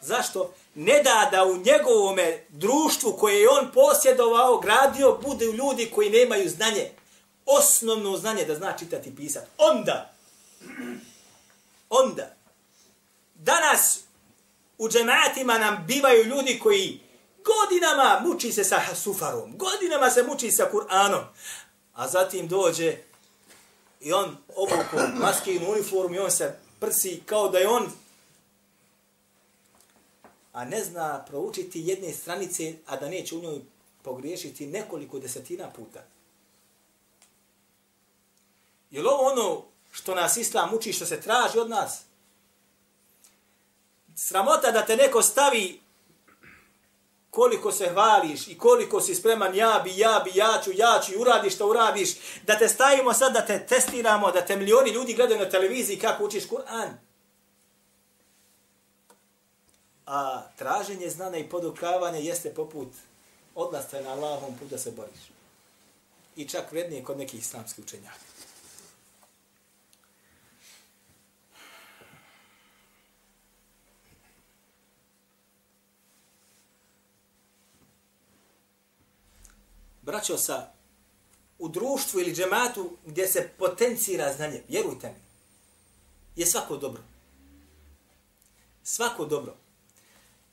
Zašto? 0.00 0.54
Ne 0.80 1.02
da 1.02 1.28
da 1.32 1.44
u 1.44 1.56
njegovome 1.56 2.44
društvu 2.48 3.12
koje 3.12 3.40
je 3.40 3.48
on 3.48 3.70
posjedovao, 3.74 4.58
gradio, 4.58 5.18
bude 5.26 5.44
ljudi 5.46 5.90
koji 5.94 6.10
nemaju 6.10 6.48
znanje. 6.48 6.90
Osnovno 7.46 8.16
znanje 8.16 8.44
da 8.44 8.54
zna 8.54 8.76
čitati 8.78 9.08
i 9.08 9.16
pisati. 9.16 9.46
Onda. 9.58 10.12
Onda. 11.90 12.34
Danas 13.34 14.00
u 14.78 14.88
džematima 14.88 15.58
nam 15.58 15.84
bivaju 15.86 16.24
ljudi 16.24 16.58
koji 16.62 17.00
godinama 17.44 18.20
muči 18.24 18.52
se 18.52 18.64
sa 18.64 18.80
sufarom, 18.94 19.56
godinama 19.56 20.10
se 20.10 20.22
muči 20.22 20.50
sa 20.50 20.70
Kur'anom, 20.72 21.22
a 21.94 22.08
zatim 22.08 22.48
dođe 22.48 22.96
i 24.00 24.12
on 24.12 24.36
obuku 24.56 24.96
maskinu 25.14 25.70
uniformu 25.70 26.14
i 26.14 26.18
on 26.18 26.30
se 26.30 26.58
prsi 26.80 27.22
kao 27.26 27.48
da 27.48 27.58
je 27.58 27.68
on 27.68 27.92
a 30.58 30.64
ne 30.64 30.84
zna 30.84 31.24
proučiti 31.26 31.80
jedne 31.80 32.12
stranice, 32.12 32.74
a 32.86 32.96
da 32.96 33.08
neće 33.08 33.34
u 33.34 33.40
njoj 33.42 33.60
pogriješiti 34.02 34.66
nekoliko 34.66 35.18
desetina 35.18 35.70
puta. 35.70 36.00
Je 38.90 39.02
li 39.02 39.08
ovo 39.08 39.30
ono 39.30 39.64
što 39.92 40.14
nas 40.14 40.36
islam 40.36 40.74
uči, 40.74 40.92
što 40.92 41.06
se 41.06 41.20
traži 41.20 41.58
od 41.58 41.70
nas? 41.70 42.00
Sramota 44.16 44.70
da 44.70 44.86
te 44.86 44.96
neko 44.96 45.22
stavi 45.22 45.80
koliko 47.30 47.72
se 47.72 47.88
hvališ 47.88 48.48
i 48.48 48.58
koliko 48.58 49.00
si 49.00 49.14
spreman, 49.14 49.54
ja 49.54 49.80
bi, 49.84 49.98
ja 49.98 50.22
bi, 50.24 50.30
ja 50.34 50.60
ću, 50.64 50.70
ja 50.74 51.00
ću, 51.06 51.20
uradiš 51.20 51.54
što 51.54 51.68
uradiš, 51.68 52.10
da 52.46 52.58
te 52.58 52.68
stavimo 52.68 53.14
sad, 53.14 53.32
da 53.32 53.46
te 53.46 53.66
testiramo, 53.66 54.30
da 54.30 54.46
te 54.46 54.56
milioni 54.56 54.90
ljudi 54.90 55.14
gledaju 55.14 55.40
na 55.40 55.50
televiziji 55.50 55.98
kako 55.98 56.24
učiš 56.24 56.48
Kur'an. 56.48 57.07
A 60.10 60.42
traženje 60.56 61.10
znanja 61.10 61.38
i 61.38 61.48
podukavanje 61.48 62.20
jeste 62.20 62.54
poput 62.54 62.88
odlaska 63.54 64.00
na 64.00 64.10
Allahom 64.10 64.58
put 64.58 64.70
da 64.70 64.78
se 64.78 64.90
boriš. 64.90 65.30
I 66.36 66.48
čak 66.48 66.72
vrednije 66.72 67.04
kod 67.04 67.18
nekih 67.18 67.40
islamskih 67.40 67.84
učenjaka. 67.84 68.28
braćo 80.08 80.38
sa 80.38 80.72
u 81.58 81.68
društvu 81.68 82.20
ili 82.20 82.34
džematu 82.34 82.96
gdje 83.06 83.28
se 83.28 83.50
potencira 83.58 84.32
znanje, 84.32 84.62
vjerujte 84.68 85.08
mi, 85.08 85.20
je 86.36 86.46
svako 86.46 86.76
dobro. 86.76 87.02
Svako 88.82 89.24
dobro. 89.24 89.56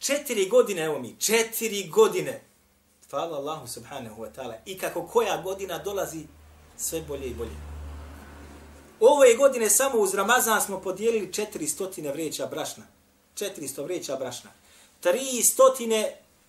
Četiri 0.05 0.49
godine, 0.49 0.81
evo 0.81 0.99
mi, 0.99 1.15
četiri 1.19 1.87
godine, 1.87 2.41
hvala 3.09 3.37
Allahu 3.37 3.67
subhanahu 3.67 4.21
wa 4.21 4.29
ta'ala, 4.35 4.53
i 4.65 4.77
kako 4.77 5.07
koja 5.07 5.41
godina 5.41 5.77
dolazi, 5.77 6.23
sve 6.77 7.01
bolje 7.01 7.27
i 7.27 7.33
bolje. 7.33 7.55
Ove 8.99 9.35
godine 9.35 9.69
samo 9.69 9.97
uz 9.97 10.13
Ramazan 10.13 10.61
smo 10.61 10.79
podijelili 10.81 11.27
400 11.27 12.11
vreća 12.13 12.45
brašna. 12.45 12.83
400 13.35 13.83
vreća 13.83 14.15
brašna. 14.15 14.51
300 15.03 16.05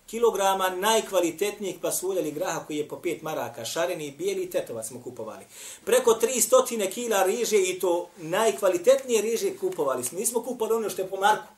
kilograma 0.07 0.69
najkvalitetnijeg 0.69 1.75
pasulja 1.81 2.21
ili 2.21 2.31
graha 2.31 2.59
koji 2.65 2.77
je 2.77 2.87
po 2.87 3.01
pet 3.01 3.21
maraka, 3.21 3.65
šareni 3.65 4.07
i 4.07 4.11
bijeli 4.11 4.49
tetovac 4.49 4.87
smo 4.87 5.03
kupovali. 5.03 5.45
Preko 5.85 6.11
300 6.11 6.91
kila 6.91 7.23
riže 7.23 7.57
i 7.57 7.79
to 7.79 8.09
najkvalitetnije 8.17 9.21
riže 9.21 9.57
kupovali 9.57 10.03
smo. 10.03 10.19
Nismo 10.19 10.43
kupovali 10.43 10.77
ono 10.77 10.89
što 10.89 11.01
je 11.01 11.09
po 11.09 11.17
marku, 11.17 11.53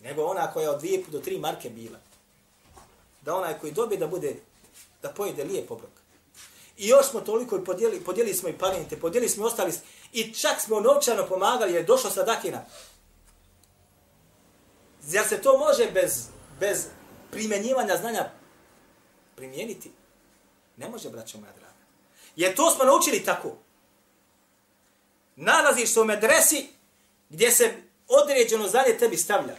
nego 0.00 0.24
ona 0.24 0.52
koja 0.52 0.62
je 0.62 0.70
od 0.70 0.82
2 0.82 1.08
do 1.08 1.20
3 1.20 1.40
marke 1.40 1.70
bila. 1.70 1.98
Da 3.20 3.34
onaj 3.34 3.58
koji 3.58 3.72
dobije 3.72 3.98
da 3.98 4.06
bude, 4.06 4.36
da 5.02 5.08
pojede 5.08 5.44
lijep 5.44 5.70
obrok. 5.70 5.90
I 6.76 6.88
još 6.88 7.06
smo 7.06 7.20
toliko 7.20 7.56
i 7.56 7.64
podijeli, 7.64 8.00
podijeli 8.00 8.34
smo 8.34 8.48
i 8.48 8.58
palijente, 8.58 9.00
podijeli 9.00 9.28
smo 9.28 9.44
i 9.44 9.46
ostali, 9.46 9.72
i 10.12 10.34
čak 10.34 10.60
smo 10.60 10.80
novčano 10.80 11.26
pomagali 11.26 11.72
jer 11.72 11.80
je 11.82 11.86
došlo 11.86 12.10
sadakina. 12.10 12.64
Zar 15.02 15.28
se 15.28 15.42
to 15.42 15.58
može 15.58 15.90
bez, 15.90 16.26
bez 16.60 16.86
primjenjivanja 17.30 17.96
znanja 17.96 18.30
primijeniti? 19.36 19.90
Ne 20.76 20.88
može, 20.88 21.10
braćo 21.10 21.38
moja 21.38 21.52
draga. 21.52 21.74
Jer 22.36 22.54
to 22.54 22.70
smo 22.70 22.84
naučili 22.84 23.24
tako. 23.24 23.56
Nalaziš 25.36 25.92
se 25.92 26.00
u 26.00 26.04
medresi 26.04 26.68
gdje 27.28 27.50
se 27.50 27.74
određeno 28.08 28.68
znanje 28.68 28.98
tebi 28.98 29.16
stavlja. 29.16 29.56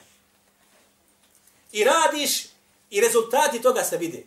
I 1.72 1.84
radiš 1.84 2.46
i 2.90 3.02
rezultati 3.02 3.62
toga 3.62 3.84
se 3.84 3.98
vide. 3.98 4.24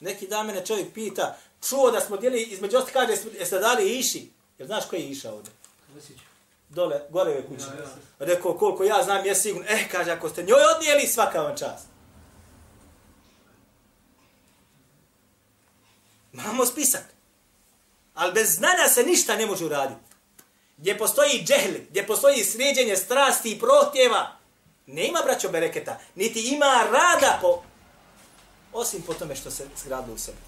Neki 0.00 0.26
dan 0.26 0.46
mene 0.46 0.66
čovjek 0.66 0.94
pita, 0.94 1.38
čuo 1.68 1.90
da 1.90 2.00
smo 2.00 2.16
dijeli, 2.16 2.42
između 2.42 2.76
osti 2.76 2.92
kaže, 2.92 3.12
jeste 3.38 3.58
dali 3.58 3.98
iši? 3.98 4.30
Jer 4.58 4.66
znaš 4.66 4.84
koji 4.90 5.00
je 5.00 5.10
iša 5.10 5.32
ovdje? 5.32 5.52
Dole, 6.68 7.00
gore 7.10 7.30
je 7.30 7.46
kući. 7.46 7.62
Ja, 7.62 7.82
ja. 7.82 7.90
Rekao, 8.18 8.58
koliko 8.58 8.84
ja 8.84 9.02
znam, 9.02 9.26
je 9.26 9.34
sigurno. 9.34 9.68
Eh, 9.68 9.88
kaže, 9.92 10.10
ako 10.10 10.28
ste 10.28 10.42
njoj 10.42 10.60
odnijeli, 10.76 11.06
svaka 11.06 11.42
vam 11.42 11.56
čast. 11.56 11.86
Imamo 16.32 16.66
spisak. 16.66 17.04
Ali 18.14 18.32
bez 18.32 18.54
znanja 18.54 18.88
se 18.88 19.02
ništa 19.02 19.36
ne 19.36 19.46
može 19.46 19.64
uraditi. 19.64 20.00
Gdje 20.76 20.98
postoji 20.98 21.44
džehl, 21.44 21.78
gdje 21.90 22.06
postoji 22.06 22.44
sređenje 22.44 22.96
strasti 22.96 23.50
i 23.50 23.58
protjeva, 23.58 24.37
Nema, 24.88 25.18
braćo 25.24 25.48
bereketa, 25.48 25.98
niti 26.14 26.54
ima 26.54 26.84
rada 26.92 27.38
po, 27.40 27.62
osim 28.72 29.02
po 29.02 29.14
tome 29.14 29.36
što 29.36 29.50
se 29.50 29.66
zgradilo 29.76 30.14
u 30.14 30.18
sebi. 30.18 30.38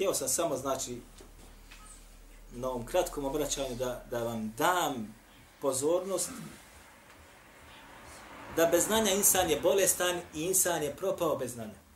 htio 0.00 0.14
sam 0.14 0.28
samo, 0.28 0.56
znači, 0.56 1.00
na 2.52 2.68
ovom 2.68 2.86
kratkom 2.86 3.24
obraćanju 3.24 3.74
da, 3.74 4.04
da 4.10 4.22
vam 4.22 4.54
dam 4.58 5.14
pozornost 5.60 6.30
da 8.56 8.66
bez 8.66 8.84
znanja 8.84 9.10
insan 9.10 9.50
je 9.50 9.60
bolestan 9.60 10.20
i 10.34 10.42
insan 10.42 10.82
je 10.82 10.96
propao 10.96 11.36
bez 11.36 11.52
znanja. 11.52 11.89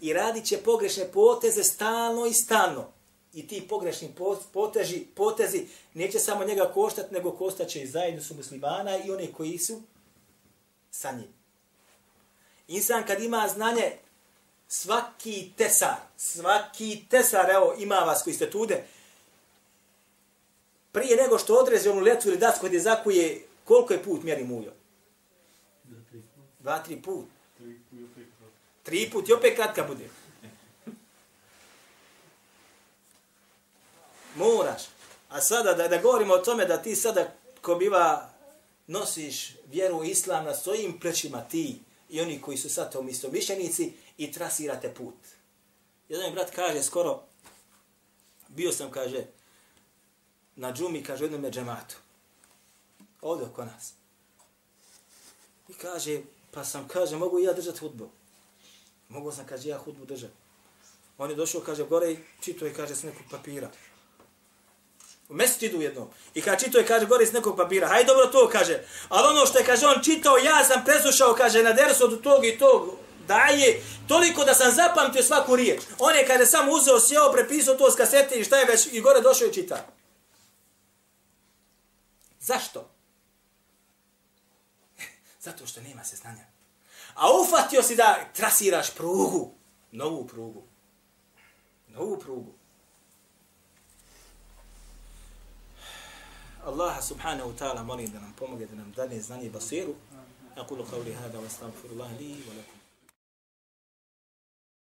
I 0.00 0.12
radit 0.12 0.44
će 0.44 0.56
pogrešne 0.56 1.12
poteze 1.12 1.64
stalno 1.64 2.26
i 2.26 2.34
stalno. 2.34 2.92
I 3.32 3.48
ti 3.48 3.66
pogrešni 3.68 4.14
poteži, 4.52 5.06
potezi 5.14 5.66
neće 5.94 6.18
samo 6.18 6.44
njega 6.44 6.70
koštati, 6.74 7.14
nego 7.14 7.32
koštaće 7.32 7.82
i 7.82 7.86
zajedno 7.86 8.22
su 8.22 8.34
muslimana 8.34 8.98
i 8.98 9.10
one 9.10 9.32
koji 9.32 9.58
su 9.58 9.82
sa 10.90 11.12
njim. 11.12 11.28
Insan 12.68 13.06
kad 13.06 13.22
ima 13.22 13.48
znanje, 13.48 13.92
svaki 14.68 15.52
tesar, 15.56 15.96
svaki 16.16 17.04
tesar, 17.10 17.50
evo 17.50 17.74
ima 17.78 17.94
vas 17.94 18.22
koji 18.22 18.34
ste 18.34 18.50
tude, 18.50 18.84
prije 20.92 21.16
nego 21.16 21.38
što 21.38 21.54
odreze 21.54 21.90
onu 21.90 22.00
letu 22.00 22.28
ili 22.28 22.38
dasku 22.38 22.66
gdje 22.66 22.80
zakuje, 22.80 23.46
koliko 23.64 23.92
je 23.92 24.02
put 24.02 24.22
mjeri 24.22 24.44
mujo? 24.44 24.72
Dva, 26.58 26.78
tri 26.78 27.02
put. 27.02 27.24
Tri 27.58 27.80
put 27.90 28.10
i 29.28 29.32
opet 29.32 29.56
kratka 29.56 29.84
bude. 29.84 30.08
Moraš. 34.34 34.82
A 35.28 35.40
sada 35.40 35.72
da, 35.72 35.88
da 35.88 35.98
govorimo 35.98 36.34
o 36.34 36.38
tome 36.38 36.64
da 36.64 36.82
ti 36.82 36.96
sada 36.96 37.34
ko 37.62 37.74
biva 37.74 38.30
nosiš 38.86 39.52
vjeru 39.66 40.04
islam 40.04 40.44
na 40.44 40.54
svojim 40.54 41.00
plećima 41.00 41.40
ti, 41.40 41.78
i 42.10 42.20
oni 42.20 42.40
koji 42.40 42.56
su 42.56 42.68
sad 42.68 42.96
u 42.96 43.32
mišljenici 43.32 43.92
i 44.18 44.32
trasirate 44.32 44.94
put. 44.94 45.14
Jedan 46.08 46.26
mi 46.26 46.34
brat 46.34 46.50
kaže 46.50 46.82
skoro, 46.82 47.22
bio 48.48 48.72
sam, 48.72 48.90
kaže, 48.90 49.24
na 50.56 50.72
džumi, 50.72 51.04
kaže, 51.04 51.24
u 51.24 51.26
jednom 51.26 51.52
džematu. 51.52 51.96
Ovdje 53.20 53.46
oko 53.46 53.64
nas. 53.64 53.92
I 55.68 55.72
kaže, 55.72 56.20
pa 56.50 56.64
sam, 56.64 56.88
kaže, 56.88 57.16
mogu 57.16 57.38
i 57.38 57.44
ja 57.44 57.52
držati 57.52 57.78
hudbu. 57.78 58.10
Mogu 59.10 59.32
sam, 59.32 59.46
kaže, 59.46 59.68
ja 59.68 59.78
hudbu 59.78 60.04
držati. 60.04 60.34
On 61.18 61.30
je 61.30 61.36
došao, 61.36 61.60
kaže, 61.60 61.84
gore 61.84 62.12
i 62.12 62.18
čito 62.40 62.66
je, 62.66 62.74
kaže, 62.74 62.96
s 62.96 63.02
nekog 63.02 63.22
papira. 63.30 63.70
U 65.28 65.34
mestidu 65.34 65.80
jednom. 65.80 66.08
I 66.34 66.42
kada 66.42 66.56
čito 66.56 66.78
je, 66.78 66.86
kaže, 66.86 67.06
gore 67.06 67.26
s 67.26 67.32
nekog 67.32 67.56
papira. 67.56 67.88
Hajde 67.88 68.06
dobro 68.06 68.26
to, 68.26 68.48
kaže. 68.52 68.82
Ali 69.08 69.28
ono 69.28 69.46
što 69.46 69.58
je, 69.58 69.64
kaže, 69.64 69.86
on 69.86 70.02
čitao, 70.02 70.36
ja 70.36 70.64
sam 70.64 70.84
preslušao, 70.84 71.34
kaže, 71.34 71.62
na 71.62 71.72
dersu 71.72 72.04
od 72.04 72.22
tog 72.22 72.44
i 72.44 72.58
tog 72.58 72.96
daje, 73.26 73.82
toliko 74.08 74.44
da 74.44 74.54
sam 74.54 74.72
zapamtio 74.72 75.22
svaku 75.22 75.56
riječ. 75.56 75.82
On 75.98 76.14
je, 76.14 76.26
kaže, 76.26 76.46
sam 76.46 76.68
uzeo, 76.68 77.00
sjeo, 77.00 77.32
prepisao 77.32 77.74
to 77.74 77.90
s 77.90 77.96
kasete 77.96 78.34
i 78.34 78.44
šta 78.44 78.58
je 78.58 78.66
već, 78.66 78.88
i 78.92 79.00
gore 79.00 79.20
došao 79.20 79.48
i 79.48 79.54
čita. 79.54 79.86
Zašto? 82.40 82.90
Zato 85.46 85.66
što 85.66 85.80
nema 85.80 86.04
se 86.04 86.16
znanja. 86.16 86.49
A 87.15 87.31
ufatio 87.41 87.83
si 87.83 87.95
da 87.95 88.25
trasiraš 88.33 88.95
prugu, 88.95 89.51
novu 89.91 90.27
prugu. 90.27 90.63
Novu 91.89 92.19
prugu. 92.19 92.53
Allah 96.65 97.03
subhanahu 97.03 97.49
wa 97.49 97.55
ta'ala 97.57 97.83
molim 97.83 98.11
da 98.11 98.19
nam 98.19 98.33
pomogne 98.39 98.65
da 98.65 98.75
nam 98.75 98.91
dane 98.95 99.21
znanje 99.21 99.49
basiru. 99.49 99.95
أقول 100.57 100.83
قولي 100.83 101.13
هذا 101.13 101.37
واستغفر 101.39 101.89
الله 101.89 102.11
لي 102.19 102.31
ولكم 102.31 102.77